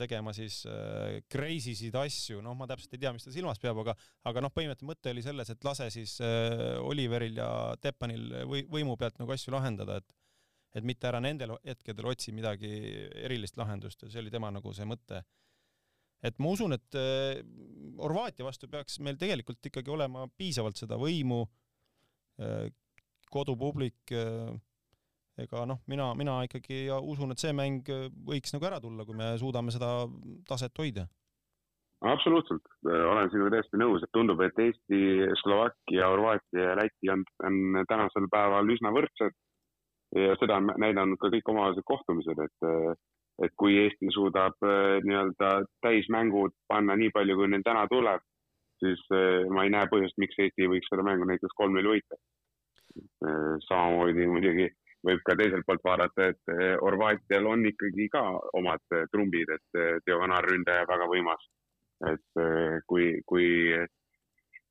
tegema 0.00 0.32
siis 0.36 0.62
crazy 1.32 1.74
sid 1.76 1.96
asju, 2.00 2.40
noh, 2.44 2.54
ma 2.56 2.68
täpselt 2.70 2.94
ei 2.96 3.02
tea, 3.02 3.12
mis 3.12 3.26
ta 3.26 3.32
silmas 3.34 3.60
peab, 3.62 3.80
aga, 3.82 3.94
aga 4.28 4.42
noh, 4.44 4.52
põhimõtteliselt 4.54 4.88
mõte 4.88 5.12
oli 5.12 5.24
selles, 5.24 5.50
et 5.52 5.66
lase 5.66 5.88
siis 5.92 6.14
Oliveril 6.80 7.40
ja 7.40 7.48
Teppanil 7.82 8.46
või 8.48 8.64
võimu 8.72 8.96
pealt 9.00 9.20
nagu 9.20 9.34
asju 9.36 9.52
lahendada, 9.54 10.00
et 10.00 10.16
et 10.76 10.84
mitte 10.84 11.08
ära 11.08 11.22
nendel 11.24 11.54
hetkedel 11.64 12.08
otsi 12.10 12.34
midagi 12.36 12.68
erilist 13.24 13.56
lahendust 13.56 14.02
ja 14.04 14.10
see 14.12 14.20
oli 14.20 14.32
tema 14.32 14.50
nagu 14.52 14.72
see 14.76 14.84
mõte. 14.88 15.22
Et 16.24 16.36
ma 16.42 16.52
usun, 16.52 16.74
et 16.76 16.96
äh, 16.98 17.40
Horvaatia 18.00 18.46
vastu 18.46 18.68
peaks 18.72 18.98
meil 19.04 19.18
tegelikult 19.20 19.68
ikkagi 19.68 19.92
olema 19.92 20.26
piisavalt 20.36 20.80
seda 20.80 20.98
võimu, 21.00 21.42
äh, 22.40 22.68
kodupublik, 23.32 24.00
äh, 24.16 24.52
ega 25.42 25.66
noh, 25.68 25.82
mina, 25.90 26.10
mina 26.16 26.40
ikkagi 26.46 26.86
usun, 26.96 27.32
et 27.32 27.42
see 27.42 27.52
mäng 27.56 27.88
võiks 28.26 28.54
nagu 28.54 28.68
ära 28.68 28.80
tulla, 28.80 29.04
kui 29.04 29.16
me 29.16 29.34
suudame 29.40 29.74
seda 29.74 29.90
taset 30.48 30.76
hoida. 30.80 31.06
absoluutselt, 32.06 32.68
olen 32.84 33.30
sinuga 33.32 33.56
täiesti 33.56 33.80
nõus, 33.80 34.04
et 34.04 34.12
tundub, 34.12 34.40
et 34.44 34.58
Eesti, 34.66 35.00
Slovakkia, 35.42 36.08
Horvaatia 36.12 36.70
ja 36.70 36.78
Läti 36.78 37.12
on, 37.12 37.24
on 37.48 37.82
tänasel 37.88 38.30
päeval 38.32 38.72
üsna 38.72 38.92
võrdsed 38.96 39.36
ja 40.16 40.36
seda 40.40 40.60
on 40.60 40.72
näidanud 40.80 41.18
ka 41.20 41.30
kõik 41.32 41.52
omavahelised 41.52 41.86
kohtumised, 41.88 42.42
et 42.46 42.70
et 43.44 43.52
kui 43.60 43.74
Eesti 43.76 44.08
suudab 44.14 44.56
nii-öelda 45.04 45.50
täismängud 45.84 46.54
panna 46.72 46.94
nii 46.96 47.10
palju, 47.12 47.34
kui 47.36 47.50
neil 47.52 47.64
täna 47.66 47.82
tuleb, 47.90 48.22
siis 48.80 49.02
ma 49.52 49.66
ei 49.66 49.72
näe 49.74 49.88
põhjust, 49.92 50.16
miks 50.22 50.38
Eesti 50.40 50.64
ei 50.64 50.70
võiks 50.72 50.88
seda 50.88 51.04
mängu 51.04 51.28
näiteks 51.28 51.56
kolm-null 51.58 51.90
võita. 51.92 52.16
samamoodi 53.66 54.24
muidugi 54.30 54.70
võib 55.06 55.22
ka 55.26 55.36
teiselt 55.38 55.66
poolt 55.66 55.84
vaadata, 55.86 56.30
et 56.32 56.54
Horvaatial 56.82 57.46
on 57.46 57.62
ikkagi 57.70 58.08
ka 58.12 58.22
omad 58.58 58.82
trumbid, 59.12 59.52
et 59.54 60.02
diagonaalründaja 60.06 60.88
väga 60.90 61.06
võimas. 61.12 61.52
et 62.06 62.42
kui, 62.86 63.22
kui 63.24 63.46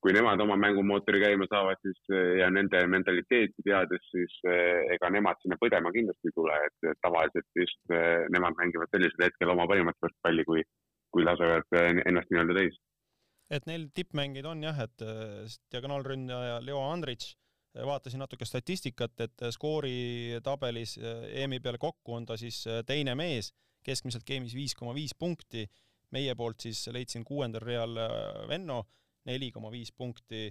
kui 0.06 0.14
nemad 0.14 0.38
oma 0.44 0.54
mängumootori 0.60 1.18
käima 1.18 1.48
saavad, 1.50 1.80
siis 1.82 2.12
ja 2.38 2.46
nende 2.54 2.78
mentaliteeti 2.86 3.64
teades, 3.66 4.04
siis 4.12 4.34
eh, 4.46 4.84
ega 4.94 5.10
nemad 5.10 5.40
sinna 5.42 5.58
põdema 5.58 5.90
kindlasti 5.94 6.30
ei 6.30 6.34
tule, 6.36 6.58
et 6.68 7.00
tavaliselt 7.02 7.58
just 7.58 7.94
eh, 7.94 8.26
nemad 8.30 8.54
mängivad 8.60 8.92
sellisel 8.94 9.24
hetkel 9.26 9.50
oma 9.50 9.66
parimat 9.66 9.98
võrkpalli, 10.04 10.44
kui, 10.46 10.62
kui 11.10 11.26
lasevad 11.26 11.78
eh, 11.80 12.02
ennast 12.04 12.30
nii-öelda 12.30 12.58
täis. 12.60 12.78
et 13.50 13.66
neil 13.66 13.88
tippmängijad 13.98 14.46
on 14.52 14.62
jah, 14.68 14.78
et 14.86 15.04
diagonaalründaja 15.74 16.60
Leo 16.66 16.86
Andrits, 16.86 17.34
vaatasin 17.84 18.22
natuke 18.22 18.46
statistikat, 18.48 19.20
et 19.20 19.46
skoori 19.52 20.38
tabelis 20.44 20.96
EM-i 20.98 21.60
peale 21.60 21.80
kokku 21.82 22.16
on 22.16 22.26
ta 22.26 22.36
siis 22.40 22.62
teine 22.86 23.14
mees, 23.18 23.52
keskmiselt 23.86 24.26
game'is 24.26 24.54
viis 24.56 24.74
koma 24.74 24.94
viis 24.96 25.14
punkti, 25.18 25.66
meie 26.14 26.34
poolt 26.38 26.66
siis 26.66 26.86
leidsin 26.94 27.24
kuuendal 27.26 27.64
real 27.64 27.98
Venno 28.48 28.84
neli 29.26 29.50
koma 29.54 29.70
viis 29.72 29.92
punkti. 29.92 30.48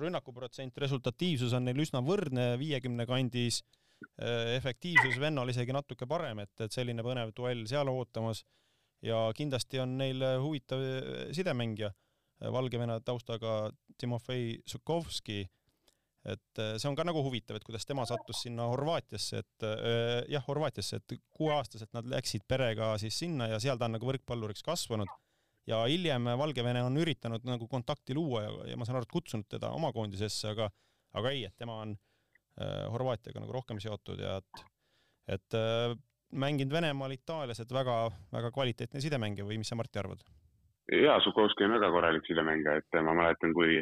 Rünnakuprotsent, 0.00 0.76
resultatiivsus 0.82 1.54
on 1.56 1.64
neil 1.66 1.80
üsna 1.80 2.02
võrdne, 2.04 2.54
viiekümne 2.60 3.06
kandis. 3.08 3.62
Efektiivsus 4.56 5.16
vennal 5.20 5.48
isegi 5.48 5.72
natuke 5.72 6.06
parem, 6.08 6.42
et, 6.44 6.52
et 6.60 6.72
selline 6.72 7.04
põnev 7.06 7.32
duell 7.36 7.64
seal 7.68 7.88
ootamas. 7.88 8.44
ja 9.02 9.30
kindlasti 9.36 9.78
on 9.78 9.96
neil 9.98 10.22
huvitav 10.42 10.82
sidemängija, 11.32 11.92
Valgevene 12.52 12.98
taustaga 13.00 13.70
Timofei 13.96 14.58
Sukovski 14.68 15.46
et 16.26 16.60
see 16.80 16.88
on 16.90 16.96
ka 16.98 17.04
nagu 17.06 17.20
huvitav, 17.22 17.58
et 17.58 17.64
kuidas 17.66 17.86
tema 17.86 18.02
sattus 18.08 18.40
sinna 18.42 18.66
Horvaatiasse, 18.70 19.42
et 19.44 19.66
jah, 20.32 20.42
Horvaatiasse, 20.48 20.98
et 20.98 21.20
kuueaastaselt 21.36 21.92
nad 21.94 22.08
läksid 22.10 22.42
perega 22.48 22.94
siis 22.98 23.18
sinna 23.22 23.46
ja 23.52 23.60
seal 23.62 23.78
ta 23.78 23.86
on 23.86 23.94
nagu 23.94 24.08
võrkpalluriks 24.08 24.66
kasvanud 24.66 25.12
ja 25.70 25.82
hiljem 25.90 26.30
Valgevene 26.38 26.82
on 26.86 26.96
üritanud 27.02 27.46
nagu 27.46 27.68
kontakti 27.70 28.14
luua 28.14 28.44
ja, 28.44 28.52
ja 28.72 28.78
ma 28.78 28.86
saan 28.86 29.00
aru, 29.00 29.08
et 29.08 29.14
kutsunud 29.14 29.48
teda 29.50 29.72
oma 29.74 29.92
koondisesse, 29.94 30.52
aga, 30.54 30.68
aga 31.18 31.32
ei, 31.34 31.44
et 31.48 31.56
tema 31.58 31.80
on 31.84 31.94
äh, 31.96 32.86
Horvaatiaga 32.92 33.42
nagu 33.42 33.54
rohkem 33.56 33.80
seotud 33.82 34.22
ja 34.22 34.38
et, 34.40 34.64
et 35.38 35.58
äh, 35.58 35.94
mänginud 36.32 36.74
Venemaal, 36.74 37.14
Itaalias, 37.16 37.60
et 37.62 37.72
väga-väga 37.72 38.52
kvaliteetne 38.54 39.02
sidemängija 39.02 39.46
või 39.46 39.60
mis 39.62 39.70
sa, 39.72 39.78
Martti, 39.78 40.00
arvad? 40.02 40.22
jaa, 40.92 41.18
Sukovski 41.24 41.66
on 41.66 41.74
väga 41.74 41.90
korralik 41.90 42.26
sidemängija, 42.28 42.78
et 42.78 42.98
ma 43.02 43.14
mäletan, 43.18 43.54
kui, 43.56 43.80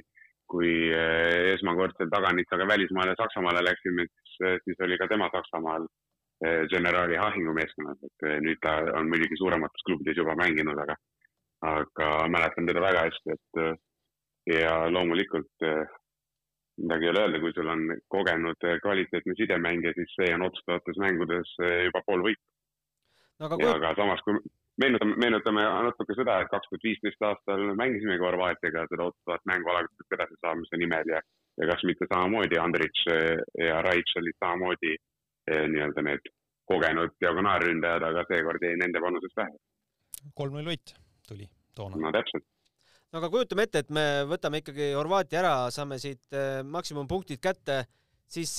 kui 0.50 0.70
äh, 0.92 1.54
esmakordselt 1.54 2.10
taganitsaga 2.12 2.66
välismaale 2.68 3.14
Saksamaale 3.18 3.64
läksime, 3.64 4.06
siis, 4.10 4.36
äh, 4.44 4.56
siis 4.64 4.80
oli 4.86 4.98
ka 4.98 5.08
tema 5.08 5.30
Saksamaal 5.32 5.86
äh, 5.86 6.62
generaali 6.72 7.16
Hahingu 7.16 7.54
meeskonnas, 7.56 7.98
et 8.08 8.28
nüüd 8.44 8.60
ta 8.62 8.76
on 8.98 9.10
muidugi 9.10 9.38
suuremates 9.40 9.86
klubides 9.88 10.20
juba 10.20 10.36
mänginud, 10.40 10.78
aga 10.84 10.96
aga 11.64 12.08
mäletan 12.28 12.66
teda 12.68 12.80
väga 12.84 13.06
hästi, 13.06 13.34
et 13.38 14.56
ja 14.58 14.72
loomulikult 14.92 15.62
midagi 16.82 17.06
ei 17.06 17.12
ole 17.12 17.22
öelda, 17.22 17.40
kui 17.40 17.54
sul 17.56 17.70
on 17.72 17.86
kogenud 18.12 18.66
kvaliteetne 18.82 19.36
sidemängija, 19.38 19.94
siis 19.96 20.12
see 20.18 20.34
on 20.34 20.44
otsustavates 20.44 21.00
mängudes 21.00 21.54
juba 21.86 22.02
pool 22.04 22.26
võitu 22.26 22.42
no,. 22.42 23.46
Aga, 23.46 23.56
kui... 23.56 23.70
aga 23.70 23.94
samas, 23.96 24.20
kui 24.26 24.36
meenutame, 24.82 25.16
meenutame 25.22 25.64
natuke 25.88 26.16
seda, 26.18 26.40
et 26.42 26.50
kaks 26.52 26.70
tuhat 26.70 26.86
viisteist 26.88 27.26
aastal 27.28 27.64
mängisimegi 27.78 28.26
Horvaatiaga 28.26 28.86
seda 28.90 29.08
otsustavat 29.08 29.44
mängu 29.50 29.72
alagustest 29.72 30.16
edasisaamise 30.18 30.80
nimel 30.82 31.12
ja, 31.14 31.20
ja 31.60 31.68
kas 31.70 31.84
mitte 31.88 32.08
samamoodi 32.12 32.60
Andrits 32.60 33.04
ja 33.68 33.82
Raits 33.86 34.16
olid 34.20 34.38
samamoodi 34.40 34.96
nii-öelda 35.74 36.04
need 36.08 36.32
kogenud 36.70 37.12
diagonaalründajad, 37.20 38.08
aga 38.08 38.24
seekord 38.30 38.64
jäi 38.64 38.76
nende 38.80 39.02
panusest 39.04 39.36
vähe. 39.36 39.56
kolm-null 40.34 40.72
võit 40.72 40.94
tuli 41.28 41.48
toona. 41.76 42.00
no 42.00 42.12
täpselt. 42.14 42.46
no 43.12 43.20
aga 43.20 43.30
kujutame 43.32 43.66
ette, 43.68 43.84
et 43.84 43.90
me 43.92 44.06
võtame 44.30 44.62
ikkagi 44.62 44.92
Horvaatia 44.96 45.42
ära, 45.42 45.54
saame 45.74 46.00
siit 46.02 46.24
äh, 46.32 46.62
maksimumpunktid 46.64 47.42
kätte, 47.44 47.82
siis 48.26 48.56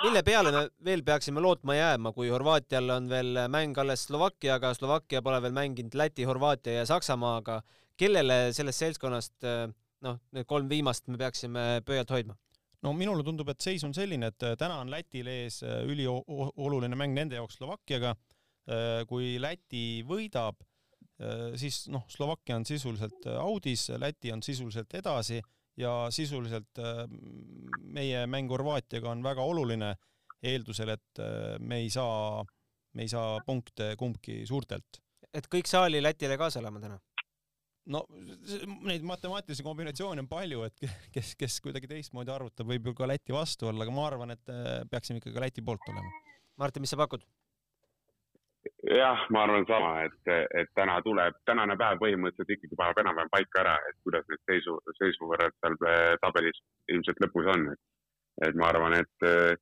mille 0.00 0.22
peale 0.24 0.50
me 0.54 0.62
veel 0.84 1.02
peaksime 1.04 1.42
lootma 1.44 1.76
jääma, 1.76 2.12
kui 2.16 2.30
Horvaatial 2.32 2.88
on 2.94 3.08
veel 3.10 3.42
mäng 3.52 3.76
alles 3.80 4.06
Slovakkiaga, 4.08 4.72
Slovakkia 4.76 5.22
pole 5.22 5.40
veel 5.44 5.56
mänginud 5.56 5.96
Läti, 5.98 6.24
Horvaatia 6.28 6.80
ja 6.80 6.86
Saksamaaga, 6.88 7.60
kellele 8.00 8.38
sellest 8.56 8.84
seltskonnast 8.84 9.48
äh, 9.48 9.66
noh, 10.06 10.20
need 10.32 10.48
kolm 10.48 10.70
viimast 10.70 11.08
me 11.10 11.20
peaksime 11.20 11.66
pöialt 11.86 12.14
hoidma? 12.16 12.36
no 12.80 12.94
minule 12.96 13.24
tundub, 13.26 13.50
et 13.52 13.60
seis 13.60 13.84
on 13.84 13.92
selline, 13.92 14.30
et 14.32 14.44
täna 14.58 14.78
on 14.80 14.88
Lätil 14.88 15.28
ees 15.28 15.60
ülioluline 15.60 16.96
mäng 16.96 17.12
nende 17.12 17.36
jaoks 17.36 17.58
Slovakkiaga. 17.60 18.14
kui 19.08 19.34
Läti 19.40 20.00
võidab, 20.06 20.62
siis 21.60 21.82
noh, 21.92 22.06
Slovakkia 22.08 22.56
on 22.56 22.64
sisuliselt 22.64 23.26
audis, 23.36 23.88
Läti 24.00 24.32
on 24.32 24.40
sisuliselt 24.42 24.94
edasi 24.94 25.42
ja 25.78 25.92
sisuliselt 26.14 26.80
äh, 26.82 27.04
meie 27.82 28.24
mäng 28.30 28.50
Horvaatiaga 28.50 29.10
on 29.12 29.22
väga 29.24 29.44
oluline 29.46 29.94
eeldusel, 30.40 30.88
et 30.94 31.20
me 31.60 31.82
ei 31.82 31.90
saa, 31.92 32.40
me 32.96 33.04
ei 33.04 33.10
saa 33.12 33.42
punkte 33.44 33.90
kumbki 34.00 34.38
suurtelt. 34.48 35.02
et 35.36 35.46
kõik 35.52 35.68
saali 35.68 36.00
Lätile 36.00 36.38
kaasa 36.40 36.62
elama 36.62 36.80
täna? 36.80 36.96
no 37.92 38.00
neid 38.88 39.04
matemaatilisi 39.04 39.66
kombinatsioone 39.66 40.24
on 40.24 40.30
palju, 40.30 40.62
et 40.64 40.86
kes, 41.12 41.34
kes 41.36 41.58
kuidagi 41.60 41.90
teistmoodi 41.90 42.32
arvutab, 42.32 42.70
võib 42.72 42.88
ju 42.88 42.96
ka 42.96 43.08
Läti 43.10 43.36
vastu 43.36 43.68
olla, 43.68 43.84
aga 43.84 43.94
ma 43.94 44.06
arvan, 44.06 44.32
et 44.36 44.54
peaksime 44.90 45.20
ikkagi 45.20 45.44
Läti 45.44 45.64
poolt 45.66 45.92
olema. 45.92 46.12
Martin, 46.60 46.84
mis 46.84 46.92
sa 46.92 47.00
pakud? 47.00 47.24
Jah, 48.96 49.26
ma 49.30 49.44
arvan 49.44 49.66
sama, 49.68 49.90
et, 50.06 50.30
et 50.60 50.70
täna 50.74 50.98
tuleb, 51.04 51.36
tänane 51.48 51.76
päev 51.78 52.00
põhimõtteliselt 52.02 52.54
ikkagi 52.56 52.78
paneb 52.78 53.00
enam-vähem 53.02 53.32
paika 53.32 53.62
ära, 53.62 53.74
et 53.88 53.98
kuidas 54.06 54.26
need 54.30 54.42
seisu, 54.50 54.76
seisuvõrrad 54.98 55.56
seal 55.58 55.76
äh, 55.86 56.14
tabelis 56.24 56.60
ilmselt 56.92 57.22
lõpus 57.24 57.50
on, 57.54 57.66
et, 57.74 58.58
ma 58.58 58.70
arvan, 58.70 58.96
et 58.98 59.28
äh, 59.28 59.54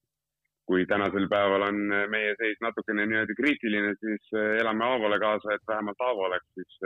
kui 0.69 0.85
tänasel 0.89 1.29
päeval 1.33 1.69
on 1.69 1.81
meie 2.13 2.35
seis 2.41 2.59
natukene 2.65 3.07
niimoodi 3.09 3.37
kriitiline, 3.39 3.95
siis 4.01 4.33
äh, 4.37 4.59
elame 4.63 4.87
Aavole 4.89 5.21
kaasa, 5.23 5.55
et 5.55 5.65
vähemalt 5.69 6.07
Aavo 6.09 6.29
oleks 6.29 6.49
siis 6.59 6.83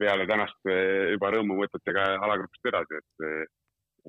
peale 0.00 0.24
tänast 0.26 0.70
juba 1.12 1.28
rõõmuvõtetega 1.30 2.06
alagrupist 2.24 2.70
edasi, 2.70 2.98
et, 2.98 3.50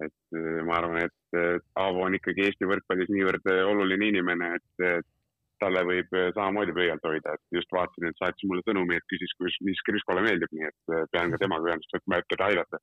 et 0.07 0.37
ma 0.65 0.79
arvan, 0.79 1.03
et 1.03 1.67
Aavo 1.77 2.07
on 2.07 2.15
ikkagi 2.17 2.47
Eesti 2.47 2.69
võrkpallis 2.69 3.11
niivõrd 3.11 3.51
oluline 3.67 4.07
inimene, 4.09 4.55
et, 4.55 4.87
et 4.87 5.11
talle 5.63 5.83
võib 5.87 6.13
äh, 6.17 6.29
samamoodi 6.35 6.75
pöialt 6.75 7.07
hoida, 7.07 7.35
et 7.35 7.57
just 7.57 7.71
vaatasin, 7.73 8.09
et 8.09 8.19
saatis 8.19 8.47
mulle 8.49 8.63
sõnumi, 8.67 8.97
et 8.99 9.07
küsis, 9.11 9.33
mis 9.65 9.81
Kriskole 9.87 10.23
meeldib, 10.25 10.51
nii 10.55 10.67
et 10.69 10.93
äh, 10.93 11.07
pean 11.13 11.33
ka 11.33 11.41
temaga 11.41 11.71
ühendust 11.71 11.95
võtma, 11.95 12.19
et 12.19 12.29
teda 12.33 12.51
aidata. 12.51 12.81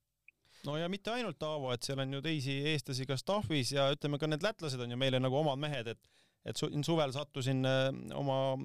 no 0.66 0.76
ja 0.78 0.88
mitte 0.88 1.14
ainult 1.14 1.42
Aavo, 1.42 1.72
et 1.74 1.86
seal 1.86 2.02
on 2.04 2.18
ju 2.18 2.22
teisi 2.24 2.58
eestlasi 2.72 3.06
ka 3.08 3.18
staff'is 3.20 3.74
ja 3.76 3.90
ütleme 3.94 4.20
ka 4.20 4.30
need 4.30 4.44
lätlased 4.44 4.80
on 4.80 4.94
ju 4.94 5.00
meile 5.00 5.20
nagu 5.22 5.40
omad 5.42 5.60
mehed, 5.62 5.94
et 5.94 6.12
et 6.42 6.58
suvel 6.58 7.12
sattusin 7.14 7.62
äh, 7.68 7.88
oma 8.18 8.56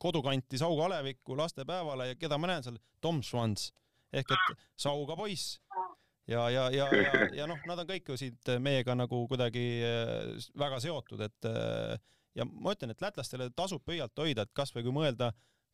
kodukanti 0.00 0.58
Sauga 0.60 0.88
alevikku 0.88 1.36
lastepäevale 1.36 2.10
ja 2.10 2.16
keda 2.20 2.36
ma 2.40 2.50
näen 2.50 2.64
seal, 2.64 2.76
Tom 3.00 3.22
Schwanz. 3.24 3.70
Ehk 4.12 4.32
et 4.34 4.62
Sauga 4.76 5.16
poiss. 5.16 5.60
Ja, 6.28 6.44
ja, 6.50 6.68
ja, 6.70 6.86
ja, 6.92 7.24
ja 7.34 7.46
noh, 7.48 7.58
nad 7.66 7.80
on 7.82 7.88
kõik 7.88 8.12
ju 8.12 8.16
siit 8.20 8.52
meiega 8.62 8.94
nagu 8.94 9.24
kuidagi 9.28 9.64
väga 10.60 10.78
seotud, 10.82 11.24
et 11.24 11.48
ja 12.40 12.48
ma 12.48 12.74
ütlen, 12.74 12.94
et 12.94 13.04
lätlastele 13.04 13.50
tasub 13.56 13.84
pöialt 13.86 14.16
hoida, 14.18 14.46
et 14.46 14.54
kasvõi 14.56 14.84
kui 14.86 14.94
mõelda 14.94 15.30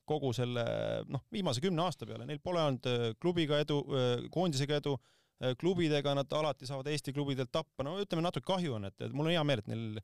kogu 0.07 0.33
selle 0.37 0.65
noh, 1.11 1.25
viimase 1.35 1.63
kümne 1.65 1.83
aasta 1.87 2.07
peale, 2.09 2.27
neil 2.29 2.41
pole 2.43 2.63
olnud 2.63 2.89
äh, 2.91 3.07
klubiga 3.23 3.59
edu, 3.63 3.81
äh, 3.91 4.27
koondisega 4.33 4.79
edu, 4.81 4.95
äh, 5.43 5.57
klubidega 5.59 6.15
nad 6.19 6.37
alati 6.39 6.69
saavad 6.69 6.91
Eesti 6.93 7.15
klubidelt 7.17 7.51
tappa, 7.55 7.87
no 7.87 7.97
ütleme 8.03 8.23
natuke 8.25 8.47
kahju 8.47 8.79
on, 8.79 8.87
et, 8.91 8.97
et 9.03 9.17
mul 9.17 9.27
on 9.27 9.35
hea 9.35 9.43
meel, 9.47 9.65
et 9.65 9.73
neil, 9.73 9.99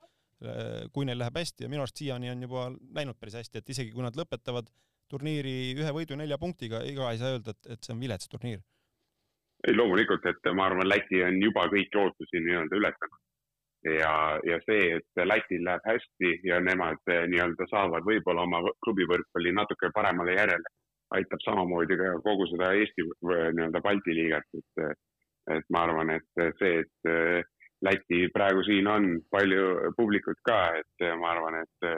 kui 0.90 1.06
neil 1.06 1.20
läheb 1.22 1.36
hästi 1.38 1.62
ja 1.62 1.68
minu 1.70 1.84
arust 1.84 2.00
siiani 2.00 2.32
on 2.32 2.40
juba 2.42 2.64
läinud 2.96 3.14
päris 3.14 3.36
hästi, 3.38 3.60
et 3.60 3.68
isegi 3.70 3.92
kui 3.94 4.02
nad 4.02 4.16
lõpetavad 4.18 4.72
turniiri 5.12 5.52
ühe 5.78 5.92
võidu 5.94 6.18
nelja 6.18 6.34
punktiga, 6.42 6.80
ega 6.82 7.12
ei 7.14 7.20
saa 7.20 7.36
öelda, 7.36 7.54
et, 7.54 7.68
et 7.76 7.86
see 7.86 7.94
on 7.94 8.00
vilets 8.02 8.26
turniir. 8.32 8.58
ei 9.68 9.76
loomulikult, 9.76 10.26
et 10.26 10.50
ma 10.58 10.66
arvan, 10.66 10.88
Läti 10.90 11.22
on 11.22 11.38
juba 11.38 11.68
kõiki 11.70 12.00
ootusi 12.00 12.42
nii-öelda 12.42 12.80
ületanud 12.80 13.21
ja, 13.84 14.38
ja 14.46 14.58
see, 14.66 14.98
et 14.98 15.24
Lätil 15.26 15.64
läheb 15.66 15.86
hästi 15.86 16.32
ja 16.46 16.60
nemad 16.62 17.00
eh, 17.10 17.24
nii-öelda 17.30 17.66
saavad 17.70 18.06
võib-olla 18.06 18.46
oma 18.46 18.62
klubi 18.84 19.06
võrkpalli 19.10 19.54
natuke 19.56 19.90
paremale 19.94 20.36
järjele, 20.36 20.74
aitab 21.16 21.42
samamoodi 21.44 21.98
ka 21.98 22.12
kogu 22.24 22.46
seda 22.52 22.72
Eesti 22.78 23.06
nii-öelda 23.26 23.82
Balti 23.84 24.14
liigat, 24.16 24.46
et, 24.58 25.00
et 25.56 25.66
ma 25.74 25.86
arvan, 25.88 26.14
et 26.18 26.44
see, 26.60 26.84
et 26.84 27.10
eh, 27.10 27.42
Läti 27.82 28.28
praegu 28.30 28.62
siin 28.62 28.86
on 28.86 29.08
palju 29.30 29.90
publikut 29.96 30.38
ka, 30.46 30.60
et 30.78 31.04
ma 31.18 31.32
arvan, 31.32 31.56
et 31.64 31.88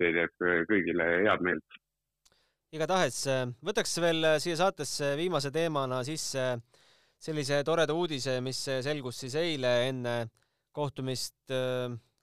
see 0.00 0.14
teeb 0.16 0.46
kõigile 0.70 1.08
head 1.26 1.44
meelt. 1.44 1.76
igatahes 2.72 3.18
võtaks 3.60 3.92
veel 4.00 4.24
siia 4.40 4.56
saatesse 4.56 5.10
viimase 5.20 5.50
teemana 5.52 6.00
sisse 6.00 6.46
sellise 7.20 7.60
toreda 7.60 7.92
uudise, 7.92 8.38
mis 8.40 8.62
selgus 8.80 9.20
siis 9.20 9.36
eile 9.36 9.74
enne 9.90 10.16
kohtumist 10.78 11.54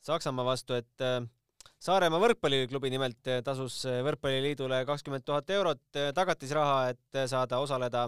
Saksamaa 0.06 0.46
vastu, 0.48 0.78
et 0.80 1.08
Saaremaa 1.86 2.22
võrkpalliklubi 2.24 2.90
nimelt 2.90 3.30
tasus 3.46 3.82
Võrkpalliliidule 3.86 4.80
kakskümmend 4.88 5.26
tuhat 5.28 5.50
eurot 5.54 6.00
tagatisraha, 6.16 6.94
et 6.94 7.20
saada 7.30 7.60
osaleda 7.62 8.08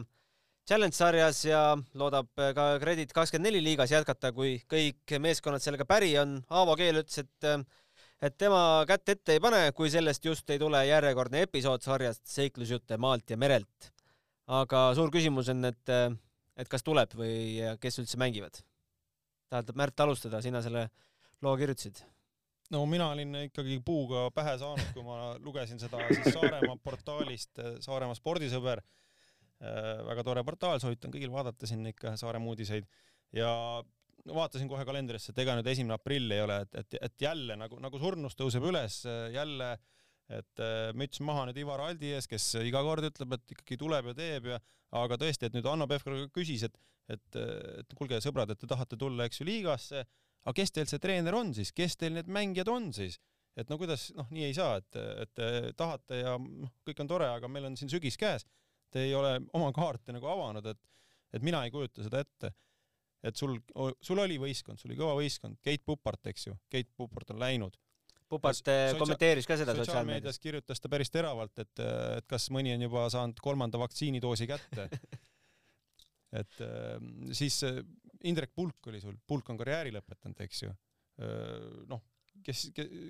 Challenge 0.67 0.95
sarjas 0.95 1.41
ja 1.47 1.61
loodab 1.95 2.27
ka 2.35 2.63
Credit 2.81 3.11
kakskümmend 3.15 3.47
neli 3.47 3.61
liigas 3.63 3.91
jätkata, 3.93 4.33
kui 4.35 4.57
kõik 4.67 5.13
meeskonnad 5.23 5.63
sellega 5.63 5.85
päri 5.87 6.09
on. 6.19 6.39
Aavo 6.51 6.75
Keel 6.79 6.99
ütles, 7.03 7.21
et 7.23 7.51
et 8.21 8.37
tema 8.37 8.83
kätt 8.89 9.13
ette 9.13 9.37
ei 9.37 9.41
pane, 9.43 9.61
kui 9.77 9.91
sellest 9.93 10.25
just 10.25 10.49
ei 10.49 10.59
tule 10.59 10.81
järjekordne 10.87 11.43
episood 11.45 11.85
sarjast 11.85 12.25
Seiklusjutte 12.27 12.97
maalt 12.97 13.29
ja 13.29 13.37
merelt. 13.37 13.91
aga 14.47 14.93
suur 14.95 15.11
küsimus 15.11 15.49
on, 15.51 15.65
et, 15.67 15.89
et 16.57 16.69
kas 16.71 16.83
tuleb 16.83 17.13
või 17.19 17.59
kes 17.79 17.99
üldse 17.99 18.17
mängivad? 18.17 18.61
Tahad, 19.51 19.73
Märt, 19.79 19.99
alustada, 20.03 20.41
sina 20.43 20.61
selle 20.65 20.87
loo 21.45 21.55
kirjutasid. 21.59 22.03
No 22.73 22.81
mina 22.89 23.09
olin 23.13 23.35
ikkagi 23.45 23.79
puuga 23.85 24.25
pähe 24.35 24.57
saanud, 24.59 24.89
kui 24.95 25.03
ma 25.05 25.35
lugesin 25.39 25.79
seda 25.79 26.01
siis 26.09 26.33
Saaremaa 26.35 26.75
portaalist 26.83 27.61
Saaremaa 27.85 28.17
spordisõber. 28.17 28.81
Äh, 29.57 29.93
väga 30.05 30.25
tore 30.27 30.43
portaal, 30.45 30.81
soovitan 30.83 31.13
kõigil 31.13 31.31
vaadata 31.33 31.69
sinna 31.69 31.93
ikka 31.93 32.17
Saaremaa 32.19 32.51
uudiseid. 32.51 32.89
Ja 33.35 33.51
vaatasin 34.27 34.67
kohe 34.67 34.83
kalendrisse, 34.87 35.31
et 35.31 35.39
ega 35.43 35.55
nüüd 35.55 35.69
esimene 35.71 35.95
aprill 35.95 36.31
ei 36.35 36.41
ole, 36.43 36.59
et, 36.65 36.75
et, 36.81 36.97
et 37.07 37.23
jälle 37.23 37.55
nagu, 37.59 37.79
nagu 37.83 37.99
surnus 38.01 38.35
tõuseb 38.35 38.65
üles, 38.67 38.99
jälle, 39.33 39.69
et 40.27 40.63
äh, 40.63 40.91
müts 40.97 41.21
maha 41.23 41.45
nüüd 41.47 41.61
Ivar 41.61 41.85
Aldi 41.85 42.11
ees, 42.17 42.27
kes 42.27 42.49
iga 42.67 42.83
kord 42.83 43.07
ütleb, 43.07 43.37
et 43.37 43.55
ikkagi 43.55 43.79
tuleb 43.79 44.11
ja 44.11 44.17
teeb 44.17 44.51
ja, 44.51 44.59
aga 44.99 45.19
tõesti, 45.21 45.47
et 45.47 45.55
nüüd 45.55 45.67
Hanno 45.69 45.87
Pevkur 45.87 46.25
küsis, 46.35 46.67
et, 46.67 46.75
et, 47.09 47.39
et 47.39 47.97
kuulge, 47.97 48.19
sõbrad, 48.23 48.51
et 48.51 48.59
te 48.59 48.69
tahate 48.69 48.99
tulla, 48.99 49.27
eks 49.27 49.41
ju, 49.41 49.47
liigasse, 49.47 50.03
aga 50.43 50.55
kes 50.55 50.75
teil 50.75 50.87
see 50.89 51.01
treener 51.03 51.35
on 51.35 51.53
siis, 51.55 51.73
kes 51.75 51.97
teil 51.99 52.15
need 52.17 52.29
mängijad 52.31 52.69
on 52.71 52.91
siis? 52.95 53.19
et 53.57 53.71
no 53.71 53.79
kuidas, 53.81 54.11
noh, 54.13 54.27
nii 54.29 54.43
ei 54.45 54.53
saa, 54.53 54.75
et, 54.77 54.97
et 55.23 55.31
te 55.33 55.47
tahate 55.79 56.19
ja 56.19 56.35
noh, 56.37 56.69
kõik 56.85 56.99
on 57.01 57.07
tore, 57.09 57.29
aga 57.39 57.49
meil 57.49 57.65
on 57.71 57.77
siin 57.79 57.89
sügis 57.89 58.19
käes 58.19 58.45
te 58.91 59.03
ei 59.07 59.15
ole 59.15 59.33
oma 59.57 59.71
kaarte 59.75 60.15
nagu 60.15 60.29
avanud, 60.31 60.65
et, 60.71 60.79
et 61.35 61.43
mina 61.45 61.63
ei 61.65 61.73
kujuta 61.73 62.05
seda 62.05 62.23
ette. 62.23 62.53
et 63.27 63.35
sul, 63.35 63.57
sul 64.01 64.19
oli 64.23 64.37
võistkond, 64.39 64.79
sul 64.79 64.91
oli 64.91 64.99
kõva 64.99 65.17
võistkond, 65.17 65.57
Keit 65.65 65.83
Pupart, 65.85 66.29
eks 66.31 66.47
ju, 66.47 66.55
Keit 66.71 66.89
Pupart 66.95 67.33
on 67.33 67.41
läinud. 67.41 67.75
Pupart 68.29 68.59
Sotsia 68.59 68.99
kommenteeris 68.99 69.47
ka 69.47 69.55
seda 69.59 69.73
sotsiaalmeedias. 69.75 70.39
kirjutas 70.43 70.83
ta 70.83 70.91
päris 70.91 71.11
teravalt, 71.11 71.55
et, 71.63 71.81
et 72.17 72.27
kas 72.27 72.49
mõni 72.51 72.73
on 72.75 72.83
juba 72.83 73.07
saanud 73.11 73.39
kolmanda 73.43 73.79
vaktsiinidoosi 73.79 74.47
kätte 74.47 74.87
et 76.35 76.59
siis 77.37 77.61
Indrek 78.27 78.51
Pulk 78.55 78.89
oli 78.91 78.99
sul, 78.99 79.15
Pulk 79.27 79.49
on 79.53 79.57
karjääri 79.59 79.93
lõpetanud, 79.95 80.41
eks 80.43 80.63
ju. 80.63 80.71
noh, 81.87 82.01
kes, 82.45 82.63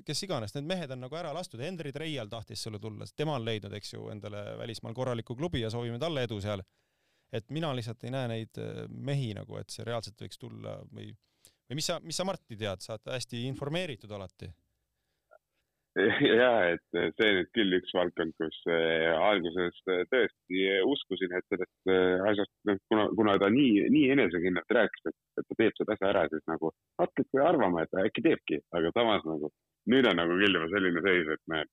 kes 0.06 0.24
iganes, 0.26 0.54
need 0.56 0.68
mehed 0.68 0.92
on 0.94 1.04
nagu 1.06 1.18
ära 1.20 1.32
lastud, 1.36 1.62
Henri 1.64 1.94
Treial 1.96 2.30
tahtis 2.32 2.64
sulle 2.64 2.80
tulla, 2.84 3.08
tema 3.16 3.38
on 3.38 3.46
leidnud, 3.46 3.74
eks 3.78 3.94
ju, 3.94 4.08
endale 4.14 4.44
välismaal 4.60 4.96
korraliku 4.98 5.36
klubi 5.38 5.62
ja 5.64 5.72
soovime 5.74 6.00
talle 6.02 6.26
edu 6.28 6.40
seal. 6.44 6.64
et 7.32 7.50
mina 7.52 7.74
lihtsalt 7.76 8.04
ei 8.08 8.12
näe 8.14 8.28
neid 8.32 8.58
äh, 8.64 8.86
mehi 8.88 9.34
nagu, 9.36 9.58
et 9.60 9.70
see 9.70 9.84
reaalselt 9.84 10.22
võiks 10.24 10.40
tulla 10.40 10.78
või, 10.96 11.10
või 11.68 11.76
mis 11.76 11.90
sa, 11.90 11.98
mis 12.00 12.16
sa 12.16 12.24
Marti 12.24 12.56
tead, 12.56 12.80
sa 12.80 12.94
oled 12.96 13.10
hästi 13.12 13.42
informeeritud 13.50 14.12
alati 14.16 14.48
ja 16.42 16.50
et 16.74 16.84
see 17.18 17.30
nüüd 17.38 17.50
küll 17.56 17.76
üks 17.78 17.94
valdkond, 17.96 18.34
kus 18.38 18.58
äh, 18.70 19.14
alguses 19.18 19.78
äh, 19.90 20.04
tõesti 20.12 20.66
uskusin, 20.86 21.34
et 21.38 21.46
sellest 21.50 21.92
asjast, 22.32 22.52
noh, 22.70 22.78
kuna, 22.92 23.08
kuna 23.18 23.38
ta 23.42 23.50
nii, 23.54 23.88
nii 23.94 24.12
enesekindlalt 24.14 24.76
rääkis, 24.78 25.08
et, 25.10 25.18
et 25.42 25.48
ta 25.48 25.58
teeb 25.62 25.80
seda 25.80 25.96
asja 25.96 26.12
ära, 26.12 26.28
siis 26.34 26.46
nagu 26.52 26.72
hakkaski 27.02 27.42
arvama, 27.42 27.86
et 27.86 28.00
äkki 28.04 28.26
teebki, 28.28 28.62
aga 28.78 28.94
samas 28.94 29.26
nagu 29.30 29.52
nüüd 29.90 30.10
on 30.12 30.22
nagu 30.22 30.38
küll 30.38 30.60
juba 30.60 30.70
selline 30.76 31.04
seis, 31.08 31.34
et 31.34 31.44
me 31.54 31.64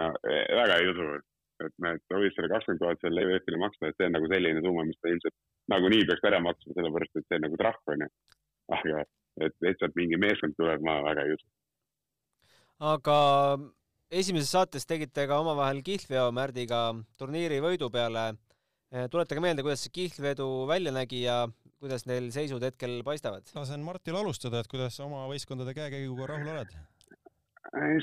no 0.00 0.10
väga 0.24 0.80
ei 0.80 0.90
usu, 0.94 1.12
et 1.66 1.76
me, 1.84 1.94
et 1.98 2.16
võis 2.16 2.36
selle 2.36 2.52
kakskümmend 2.54 2.82
tuhat 2.82 3.04
selle 3.04 3.26
EVF-ile 3.26 3.60
maksta, 3.60 3.90
et 3.90 4.00
see 4.00 4.08
on 4.08 4.16
nagu 4.16 4.32
selline 4.32 4.64
summa, 4.64 4.86
mis 4.88 5.00
ta 5.02 5.12
ilmselt 5.12 5.36
nagunii 5.74 6.06
peaks 6.08 6.28
ära 6.30 6.40
maksma, 6.44 6.76
sellepärast 6.78 7.20
et 7.20 7.26
see 7.26 7.40
on 7.40 7.48
nagu 7.48 7.60
trahv 7.60 7.96
onju. 7.96 8.12
aga 8.70 9.08
et 9.44 9.64
lihtsalt 9.64 9.96
mingi 9.98 10.18
meeskond 10.20 10.54
tuleb, 10.56 10.82
ma 10.86 11.00
väga 11.04 11.26
ei 11.26 11.34
usu 11.36 11.46
aga 12.80 13.16
esimeses 14.10 14.50
saates 14.54 14.88
tegite 14.88 15.26
ka 15.28 15.40
omavahel 15.42 15.82
kihlveo 15.84 16.30
Märdiga 16.34 16.90
turniiri 17.20 17.60
võidu 17.62 17.90
peale. 17.92 18.30
Eh, 18.90 19.06
tuletage 19.12 19.42
meelde, 19.44 19.62
kuidas 19.62 19.84
see 19.84 19.92
kihlvedu 19.94 20.46
välja 20.66 20.90
nägi 20.90 21.22
ja 21.22 21.44
kuidas 21.80 22.06
neil 22.08 22.30
seisud 22.34 22.64
hetkel 22.64 23.02
paistavad? 23.06 23.46
lasen 23.54 23.84
Martil 23.86 24.16
alustada, 24.18 24.60
et 24.60 24.70
kuidas 24.72 24.98
oma 25.04 25.28
võistkondade 25.30 25.76
käekäiguga 25.76 26.32
rahul 26.32 26.50
oled? 26.56 26.74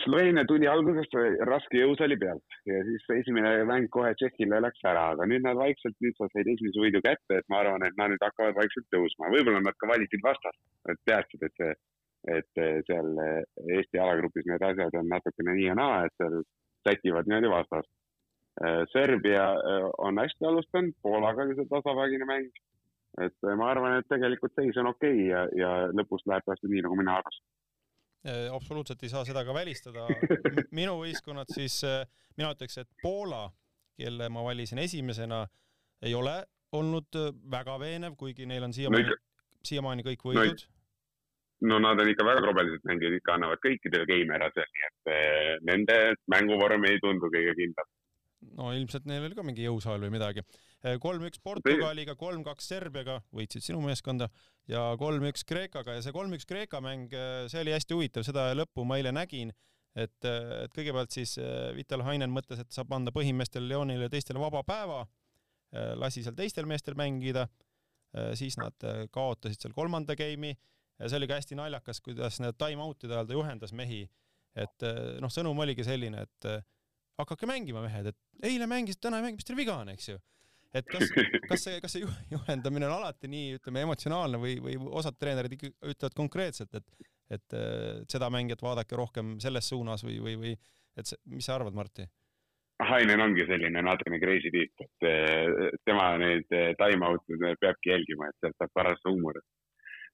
Sloveenia 0.05 0.45
tuli 0.47 0.67
alguses 0.71 1.09
raske 1.49 1.81
jõusaali 1.81 2.15
pealt 2.21 2.55
ja 2.69 2.77
siis 2.87 3.03
esimene 3.17 3.65
mäng 3.67 3.89
kohe 3.91 4.13
Tšehhile 4.15 4.61
läks 4.63 4.85
ära, 4.87 5.09
aga 5.11 5.27
nüüd 5.27 5.43
nad 5.43 5.59
vaikselt, 5.59 5.97
nüüd 5.99 6.15
sa 6.15 6.29
said 6.31 6.47
esimese 6.53 6.79
võidu 6.79 7.01
kätte, 7.03 7.41
et 7.41 7.47
ma 7.51 7.59
arvan, 7.65 7.83
et 7.83 7.97
nad 7.99 8.13
nüüd 8.13 8.23
hakkavad 8.23 8.55
vaikselt 8.55 8.87
tõusma, 8.95 9.33
võib-olla 9.33 9.59
nad 9.65 9.75
ka 9.81 9.89
valisid 9.91 10.23
vastast, 10.23 10.61
et 10.93 11.01
teadsid, 11.09 11.43
et 11.43 11.59
see 11.59 11.73
et 12.27 12.61
eh, 12.61 12.79
seal 12.87 13.13
eh, 13.23 13.43
Eesti 13.77 13.99
alagrupis 14.03 14.47
need 14.49 14.63
asjad 14.69 14.95
on 14.99 15.09
natukene 15.11 15.55
nii 15.55 15.67
ja 15.69 15.75
naa, 15.79 16.05
et 16.07 16.15
seal 16.19 16.41
sätivad 16.87 17.29
niimoodi 17.29 17.51
vastast. 17.51 17.91
Eh, 18.63 18.81
Serbia 18.91 19.45
on 20.03 20.19
hästi 20.21 20.49
alustanud, 20.49 20.95
Poolaga 21.01 21.45
oli 21.45 21.55
see 21.57 21.69
tasavägine 21.71 22.27
mäng. 22.29 22.49
et 23.17 23.47
ma 23.57 23.71
arvan, 23.71 23.95
et 23.97 24.05
tegelikult 24.11 24.53
seis 24.53 24.75
on 24.77 24.91
okei 24.91 25.13
okay 25.13 25.29
ja, 25.31 25.39
ja 25.57 25.69
lõpus 25.95 26.21
läheb 26.29 26.43
täpselt 26.45 26.69
nii, 26.69 26.83
nagu 26.85 26.97
mina 26.99 27.15
arvasin 27.17 27.45
absoluutselt 28.51 29.03
ei 29.05 29.09
saa 29.09 29.23
seda 29.25 29.45
ka 29.47 29.53
välistada. 29.55 30.03
minu 30.79 30.97
võistkonnad 30.99 31.47
siis, 31.53 31.79
mina 32.35 32.49
ütleks, 32.51 32.75
et 32.81 32.89
Poola, 33.01 33.45
kelle 33.97 34.27
ma 34.29 34.43
valisin 34.43 34.81
esimesena, 34.83 35.45
ei 36.03 36.13
ole 36.17 36.35
olnud 36.75 37.17
väga 37.49 37.77
veenev, 37.79 38.17
kuigi 38.19 38.45
neil 38.45 38.67
on 38.67 38.75
siiamaani 38.75 39.07
no,, 39.07 39.15
siiamaani 39.69 40.03
kõik 40.09 40.25
võidud 40.27 40.65
no, 40.65 40.76
no 41.65 41.79
nad 41.81 41.99
on 42.01 42.09
ikka 42.11 42.25
väga 42.25 42.41
krobelised 42.45 42.85
mängijad, 42.85 43.17
ikka 43.17 43.35
annavad 43.37 43.61
kõikidele 43.63 44.05
game 44.09 44.35
ära 44.35 44.49
seal, 44.53 44.67
nii 44.73 44.87
et 44.87 45.11
eh, 45.13 45.53
nende 45.65 45.97
mänguvorm 46.33 46.85
ei 46.89 46.99
tundu 47.03 47.31
kõige 47.33 47.55
kindlam. 47.57 47.89
no 48.59 48.71
ilmselt 48.77 49.07
neil 49.09 49.25
oli 49.25 49.37
ka 49.37 49.45
mingi 49.45 49.65
jõusaal 49.65 50.03
või 50.05 50.13
midagi. 50.13 50.43
Eh, 50.85 50.99
kolm-üks 51.01 51.41
Portugaliga, 51.43 52.13
kolm-kaks 52.19 52.69
Serbiaga, 52.69 53.17
võitsid 53.33 53.65
sinu 53.65 53.81
meeskonda 53.81 54.29
ja 54.69 54.91
kolm-üks 55.01 55.47
Kreekaga 55.49 55.97
ja 55.97 56.05
see 56.05 56.13
kolm-üks 56.13 56.45
Kreeka 56.45 56.81
mäng, 56.83 57.09
eh, 57.13 57.47
see 57.49 57.63
oli 57.65 57.73
hästi 57.73 57.97
huvitav, 57.97 58.27
seda 58.27 58.51
lõppu 58.57 58.85
ma 58.85 59.01
eile 59.01 59.15
nägin 59.15 59.53
et, 59.97 60.17
et 60.21 60.73
kõigepealt 60.77 61.09
siis 61.09 61.39
Vital 61.73 62.03
Hainen 62.05 62.29
mõtles, 62.29 62.61
et 62.61 62.69
saab 62.69 62.93
anda 62.93 63.09
põhimeestele 63.15 63.65
Leonile 63.71 64.05
ja 64.05 64.13
teistele 64.13 64.37
vaba 64.37 64.61
päeva, 64.61 64.99
lasi 65.97 66.21
seal 66.21 66.35
teistel 66.37 66.69
meestel 66.69 66.93
mängida, 66.95 67.47
siis 68.37 68.59
nad 68.61 68.85
kaotasid 69.09 69.57
seal 69.57 69.73
kolmanda 69.73 70.13
game'i 70.15 70.53
ja 70.99 71.09
see 71.09 71.19
oli 71.19 71.29
ka 71.29 71.37
hästi 71.37 71.57
naljakas, 71.57 72.01
kuidas 72.05 72.39
need 72.43 72.57
time-out'ide 72.59 73.13
ajal 73.13 73.29
ta 73.29 73.37
juhendas 73.37 73.73
mehi, 73.77 74.01
et 74.57 74.87
eh, 74.87 75.17
noh, 75.21 75.31
sõnum 75.33 75.59
oligi 75.63 75.85
selline, 75.85 76.23
et 76.25 76.49
eh, 76.49 76.63
hakake 77.21 77.49
mängima, 77.49 77.83
mehed, 77.85 78.11
et 78.11 78.49
eile 78.49 78.67
mängisite, 78.69 79.05
täna 79.07 79.21
ei 79.21 79.27
mängi, 79.27 79.41
mis 79.41 79.47
teil 79.47 79.59
viga 79.59 79.77
on, 79.83 79.93
eks 79.93 80.11
ju. 80.11 80.19
et 80.77 80.89
kas, 80.89 81.09
kas 81.49 81.63
see, 81.63 81.77
kas 81.81 81.95
see 81.95 82.05
juhendamine 82.33 82.89
on 82.89 82.97
alati 82.97 83.29
nii, 83.31 83.57
ütleme, 83.61 83.85
emotsionaalne 83.87 84.41
või, 84.41 84.57
või 84.63 84.77
osad 84.99 85.17
treenerid 85.17 85.57
ikka 85.57 85.71
ütlevad 85.93 86.17
konkreetselt, 86.17 86.73
et, 86.77 87.09
et 87.37 87.57
eh, 87.57 88.05
seda 88.09 88.31
mängijat 88.33 88.63
vaadake 88.65 88.97
rohkem 88.99 89.37
selles 89.43 89.69
suunas 89.69 90.05
või, 90.05 90.21
või, 90.23 90.37
või 90.41 90.55
et 90.97 91.09
see, 91.09 91.19
mis 91.33 91.45
sa 91.45 91.57
arvad, 91.57 91.77
Martti? 91.77 92.07
Hainen 92.77 93.21
ongi 93.23 93.41
selline 93.49 93.81
natukene 93.81 94.19
crazy 94.21 94.51
tüüp, 94.53 94.83
et 94.83 95.05
tema 95.81 96.11
neid 96.21 96.45
time-out'e 96.77 97.55
peabki 97.57 97.89
jälgima, 97.89 98.27
et 98.29 98.37
sealt 98.43 98.53
saab 98.61 98.75
paras 98.77 99.01
huumor 99.07 99.39
et 99.39 99.47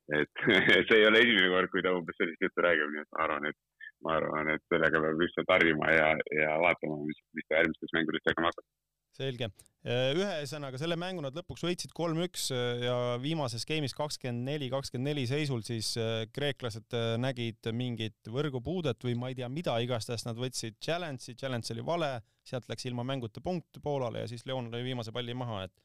see 0.87 0.97
ei 0.99 1.05
ole 1.07 1.21
esimene 1.23 1.51
kord, 1.53 1.71
kui 1.71 1.83
ta 1.83 1.93
umbes 1.95 2.17
sellist 2.19 2.41
juttu 2.43 2.63
räägib, 2.65 2.89
nii 2.91 3.03
et 3.05 3.11
ma 3.15 3.27
arvan, 3.27 3.45
et 3.51 3.59
ma 4.03 4.17
arvan, 4.19 4.49
et 4.55 4.63
sellega 4.71 5.01
peab 5.03 5.21
lihtsalt 5.21 5.53
harjuma 5.55 5.91
ja, 5.93 6.09
ja 6.35 6.55
vaatama, 6.63 6.97
mis, 7.07 7.21
mis 7.37 7.47
ta 7.47 7.61
järgmistes 7.61 7.93
mängudes 7.95 8.25
tegema 8.27 8.51
hakkab. 8.51 8.67
selge. 9.13 9.47
ühesõnaga, 9.83 10.79
selle 10.79 10.95
mängu 10.99 11.21
nad 11.23 11.35
lõpuks 11.37 11.63
võitsid 11.67 11.91
kolm-üks 11.95 12.47
ja 12.83 12.95
viimases 13.23 13.67
game'is 13.69 13.95
kakskümmend 13.95 14.47
neli, 14.47 14.69
kakskümmend 14.71 15.11
neli 15.11 15.25
seisul 15.29 15.63
siis 15.67 15.93
äh, 15.99 16.23
kreeklased 16.35 16.95
äh, 16.97 17.15
nägid 17.19 17.71
mingit 17.75 18.31
võrgupuudet 18.31 19.03
või 19.03 19.17
ma 19.19 19.31
ei 19.31 19.37
tea 19.39 19.51
mida, 19.51 19.75
igastahes 19.83 20.23
nad 20.27 20.39
võtsid 20.39 20.79
challenge'i, 20.83 21.35
challenge 21.39 21.71
oli 21.75 21.83
vale, 21.85 22.13
sealt 22.47 22.67
läks 22.71 22.87
ilma 22.89 23.05
mänguta 23.07 23.43
punkt 23.43 23.79
Poolale 23.83 24.23
ja 24.23 24.31
siis 24.31 24.47
Leon 24.49 24.71
lõi 24.73 24.83
viimase 24.87 25.15
palli 25.15 25.35
maha, 25.37 25.65
et 25.67 25.79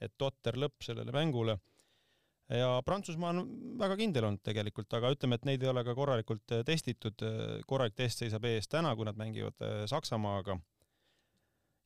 et 0.00 0.14
totter 0.16 0.56
lõpp 0.56 0.80
sellele 0.80 1.12
mängule 1.12 1.58
ja 2.50 2.68
Prantsusmaa 2.84 3.32
on 3.34 3.48
väga 3.78 3.96
kindel 4.00 4.26
olnud 4.28 4.42
tegelikult, 4.46 4.90
aga 4.98 5.12
ütleme, 5.14 5.38
et 5.38 5.48
neid 5.48 5.64
ei 5.64 5.70
ole 5.70 5.84
ka 5.86 5.94
korralikult 5.98 6.54
äh, 6.56 6.64
testitud, 6.66 7.24
korralik 7.70 7.96
test 7.98 8.24
seisab 8.24 8.46
ees 8.50 8.68
täna, 8.70 8.94
kui 8.98 9.08
nad 9.08 9.18
mängivad 9.18 9.66
Saksamaaga. 9.90 10.58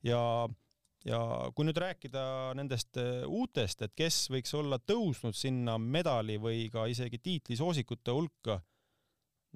ja, 0.05 0.21
ja 1.05 1.19
kui 1.55 1.67
nüüd 1.67 1.81
rääkida 1.81 2.53
nendest 2.57 2.97
uutest, 3.27 3.81
et 3.85 3.93
kes 3.97 4.25
võiks 4.33 4.53
olla 4.57 4.79
tõusnud 4.79 5.37
sinna 5.37 5.77
medali 5.77 6.39
või 6.41 6.69
ka 6.73 6.87
isegi 6.89 7.19
tiitlisoosikute 7.19 8.15
hulka, 8.15 8.59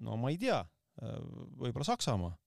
no 0.05 0.17
ma 0.17 0.29
ei 0.29 0.37
tea, 0.41 0.61
võib-olla 0.99 1.87
Saksamaa 1.87 2.37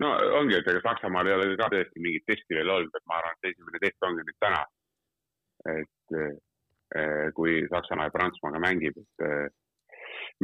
no 0.00 0.10
ongi, 0.38 0.56
et 0.58 0.70
ega 0.70 0.82
Saksamaal 0.84 1.28
ei 1.28 1.36
ole 1.36 1.52
ka 1.60 1.68
tõesti 1.72 2.02
mingit 2.02 2.26
testi 2.26 2.56
veel 2.56 2.72
olnud, 2.76 2.94
et 2.96 3.06
ma 3.10 3.20
arvan, 3.20 3.36
et 3.38 3.52
esimene 3.52 3.80
test 3.82 4.08
ongi 4.08 4.26
nüüd 4.26 4.40
täna. 4.42 4.64
et 5.74 6.16
kui 7.34 7.60
Saksamaa 7.70 8.08
ja 8.08 8.14
Prantsusmaaga 8.14 8.60
mängib, 8.62 8.98
et 9.02 9.24
eh, 9.26 9.46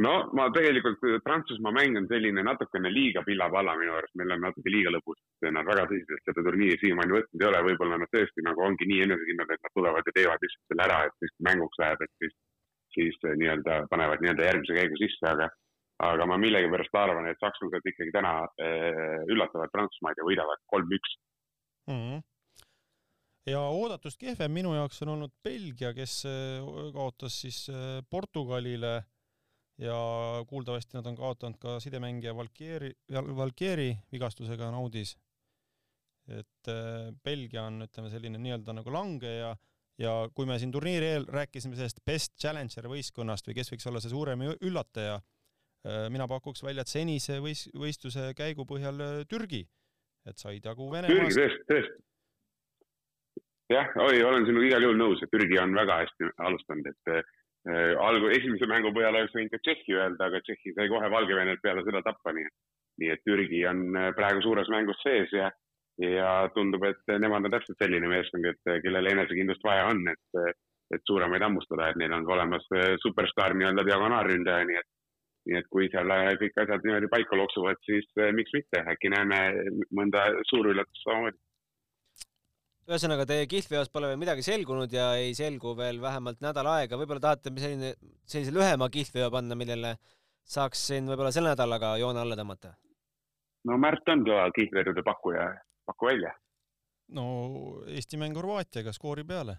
no 0.03 0.13
ma 0.37 0.49
tegelikult, 0.55 1.03
Prantsusmaa 1.23 1.73
mäng 1.75 1.99
on 1.99 2.07
selline 2.11 2.43
natukene 2.43 2.91
liiga 2.91 3.23
pilla-palla 3.27 3.77
minu 3.79 3.95
arust, 3.95 4.15
meil 4.19 4.35
on 4.35 4.43
natuke 4.47 4.73
liiga 4.73 4.93
lõbus. 4.93 5.19
Nad 5.47 5.67
väga 5.67 5.87
tõsiselt 5.89 6.27
seda 6.27 6.45
turniiri 6.47 6.79
siiamaani 6.81 7.17
võtnud 7.17 7.43
ei 7.43 7.49
ole, 7.49 7.63
võib-olla 7.69 7.99
nad 8.01 8.11
tõesti 8.13 8.45
nagu 8.47 8.65
ongi 8.67 8.87
nii 8.91 9.05
enesekindlad, 9.07 9.55
et 9.55 9.65
nad 9.67 9.75
tulevad 9.79 10.11
ja 10.11 10.15
teevad 10.19 10.45
lihtsalt 10.45 10.73
selle 10.73 10.87
ära, 10.87 10.99
et 11.07 11.23
siis 11.23 11.35
mänguks 11.49 11.81
läheb, 11.83 12.05
et 12.05 12.13
siis, 12.23 12.37
siis 12.97 13.19
eh, 13.25 13.37
nii-öelda 13.43 13.83
panevad 13.93 14.23
nii-öelda 14.23 14.49
järgmise 14.49 14.79
käigu 14.79 15.03
sisse, 15.03 15.35
aga 15.35 15.51
aga 16.01 16.25
ma 16.25 16.33
millegipärast 16.41 16.95
arvan, 16.97 17.27
et 17.29 17.37
sakslased 17.37 17.85
ikkagi 17.91 18.09
täna 18.15 18.31
üllatavad 19.29 19.69
Prantsusmaad 19.69 20.17
ja 20.17 20.25
võidavad 20.25 20.57
kolm-üks 20.73 21.11
mm. 21.85 21.99
-hmm. 21.99 22.23
Ja 23.49 23.61
oodatust 23.73 24.19
kehvem 24.21 24.53
minu 24.53 24.73
jaoks 24.75 25.01
on 25.05 25.15
olnud 25.15 25.33
Belgia, 25.43 25.93
kes 25.97 26.21
äh, 26.29 26.69
kaotas 26.93 27.39
siis 27.43 27.63
äh, 27.71 28.01
Portugalile 28.09 29.01
ja 29.81 29.97
kuuldavasti 30.47 30.97
nad 30.97 31.07
on 31.09 31.17
kaotanud 31.17 31.57
ka 31.61 31.79
sidemängija 31.81 32.35
Valkieri, 32.37 32.91
Valkieri 33.11 33.89
vigastusega 34.11 34.67
on 34.67 34.77
audis. 34.83 35.17
et 36.31 36.69
Belgia 37.23 37.63
on, 37.65 37.81
ütleme, 37.81 38.09
selline 38.13 38.37
nii-öelda 38.37 38.75
nagu 38.77 38.91
langeja 38.93 39.55
ja 39.99 40.11
kui 40.37 40.45
me 40.45 40.59
siin 40.61 40.71
turniiri 40.71 41.07
eel 41.15 41.25
rääkisime 41.25 41.75
sellest 41.75 42.03
best 42.05 42.35
challenger 42.39 42.85
võistkonnast 42.87 43.49
või 43.49 43.57
kes 43.57 43.73
võiks 43.73 43.89
olla 43.89 43.99
see 44.03 44.13
suurem 44.13 44.43
üllataja 44.53 45.17
mina 46.13 46.27
pakuks 46.29 46.61
välja, 46.61 46.85
et 46.85 46.93
senise 46.93 47.39
võis-, 47.41 47.65
võistluse 47.73 48.29
käigu 48.37 48.67
põhjal 48.69 49.01
Türgi, 49.25 49.63
et 50.29 50.37
said 50.37 50.61
jagu 50.61 50.91
Venemaast. 50.93 51.33
Türgi 51.33 51.41
tõesti, 51.41 51.65
tõesti. 51.73 52.10
Jah, 53.71 53.93
oi, 54.03 54.19
olen 54.25 54.45
sinuga 54.47 54.67
igal 54.67 54.85
juhul 54.85 54.99
nõus, 54.99 55.21
et 55.23 55.31
Türgi 55.33 55.59
on 55.61 55.75
väga 55.77 56.01
hästi 56.03 56.29
alustanud, 56.47 56.89
et 56.91 57.13
äh, 57.15 57.93
algu-, 58.07 58.31
esimese 58.35 58.69
mängu 58.69 58.93
põhjal 58.95 59.17
oleks 59.17 59.35
võinud 59.37 59.53
ka 59.53 59.61
Tšehhi 59.65 59.97
öelda, 59.97 60.27
aga 60.27 60.41
Tšehhi 60.45 60.75
sai 60.77 60.91
kohe 60.91 61.09
Valgevenet 61.13 61.63
peale 61.63 61.85
seda 61.87 62.03
tappa, 62.05 62.35
nii 62.35 62.47
et, 62.49 62.55
nii 63.01 63.11
et 63.15 63.25
Türgi 63.27 63.65
on 63.71 63.83
äh, 63.97 64.09
praegu 64.17 64.43
suures 64.45 64.71
mängus 64.73 65.01
sees 65.05 65.33
ja, 65.35 65.51
ja 66.01 66.31
tundub, 66.55 66.85
et 66.89 67.15
nemad 67.19 67.47
on 67.47 67.55
täpselt 67.55 67.79
selline 67.81 68.09
meeskond, 68.11 68.49
et 68.51 68.73
kellel 68.85 69.11
enesekindlust 69.13 69.63
vaja 69.67 69.91
on, 69.91 70.03
et, 70.11 70.57
et 70.95 71.05
suuremaid 71.07 71.43
hammustada, 71.45 71.91
et 71.91 72.01
neil 72.01 72.15
on 72.17 72.27
olemas 72.35 72.65
superstaar 73.03 73.55
nii-öelda 73.55 73.87
diagonaalründaja, 73.87 74.67
nii 74.67 74.81
et 74.81 74.89
nii 75.49 75.57
et 75.57 75.67
kui 75.73 75.87
seal 75.89 76.11
kõik 76.37 76.59
asjad 76.61 76.83
niimoodi 76.85 77.07
paika 77.09 77.37
loksuvad, 77.39 77.79
siis 77.87 78.05
miks 78.37 78.53
mitte, 78.53 78.83
äkki 78.93 79.09
näeme 79.09 79.39
mõnda 79.97 80.27
suurüllatust 80.51 81.01
samamoodi. 81.05 81.39
Ühesõnaga, 82.91 83.25
teie 83.29 83.47
kihlveos 83.49 83.89
pole 83.93 84.11
veel 84.11 84.19
midagi 84.21 84.43
selgunud 84.45 84.91
ja 84.93 85.11
ei 85.19 85.33
selgu 85.37 85.73
veel 85.77 86.01
vähemalt 86.03 86.41
nädal 86.43 86.69
aega, 86.73 86.99
võib-olla 86.99 87.23
tahate 87.23 87.53
selline, 87.55 87.93
sellise 88.27 88.53
lühema 88.55 88.89
kihlveo 88.93 89.31
panna, 89.33 89.57
millele 89.57 89.95
saaks 90.43 90.87
siin 90.91 91.09
võib-olla 91.09 91.33
selle 91.33 91.53
nädalaga 91.53 91.95
joone 92.01 92.23
alla 92.23 92.37
tõmmata? 92.39 92.75
no 93.69 93.77
Märt 93.81 94.09
on 94.13 94.25
kõva 94.27 94.47
kihlvedude 94.55 95.03
pakkuja, 95.05 95.47
paku 95.89 96.11
välja. 96.11 96.33
no 97.17 97.25
Eesti 97.87 98.19
mäng 98.21 98.37
Horvaatiaga 98.37 98.93
skoori 98.95 99.23
peale. 99.27 99.57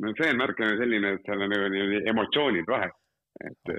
no 0.00 0.14
see 0.16 0.32
on 0.32 0.42
natukene 0.42 0.80
selline, 0.80 1.14
et 1.18 1.28
seal 1.28 1.46
on 1.46 1.54
nagu 1.54 2.02
emotsioonid 2.14 2.68
vahe 2.70 2.90
et, 3.40 3.72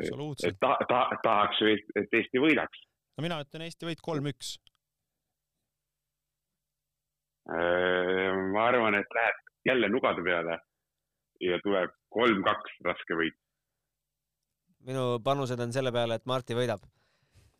et 0.47 0.57
ta, 0.59 0.75
ta, 0.89 1.01
tahaks 1.23 1.61
ju, 1.61 1.75
et 1.99 2.15
Eesti 2.19 2.41
võidaks. 2.41 2.83
no 3.17 3.25
mina 3.25 3.39
ütlen 3.43 3.65
Eesti 3.67 3.87
võit 3.89 4.03
kolm-üks. 4.03 4.55
Äh, 7.49 8.35
ma 8.53 8.67
arvan, 8.69 8.95
et 8.99 9.15
läheb 9.17 9.39
jälle 9.65 9.89
nugade 9.89 10.21
peale 10.25 10.59
ja 11.41 11.57
tuleb 11.63 11.93
kolm-kaks 12.13 12.75
raske 12.85 13.17
võit. 13.17 13.37
minu 14.85 15.19
panused 15.23 15.59
on 15.59 15.73
selle 15.73 15.91
peale, 15.91 16.19
et 16.19 16.25
Marti 16.29 16.53
võidab 16.57 16.85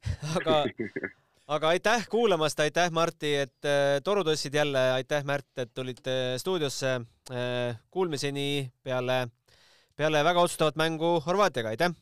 aga, 0.37 0.63
aga 1.55 1.73
aitäh 1.73 2.05
kuulamast, 2.09 2.59
aitäh, 2.61 2.91
Marti, 2.93 3.33
et 3.47 3.65
äh, 3.65 3.97
toru 4.05 4.23
tõstsid 4.27 4.53
jälle, 4.53 4.85
aitäh, 4.99 5.25
Märt, 5.25 5.49
et 5.57 5.73
tulite 5.73 6.37
stuudiosse 6.41 6.95
äh,. 7.31 7.77
Kuulmiseni 7.91 8.71
peale 8.83 9.25
peale 9.97 10.23
väga 10.23 10.41
otsustavat 10.45 10.77
mängu 10.79 11.19
Horvaatiaga, 11.25 11.73
aitäh! 11.73 11.93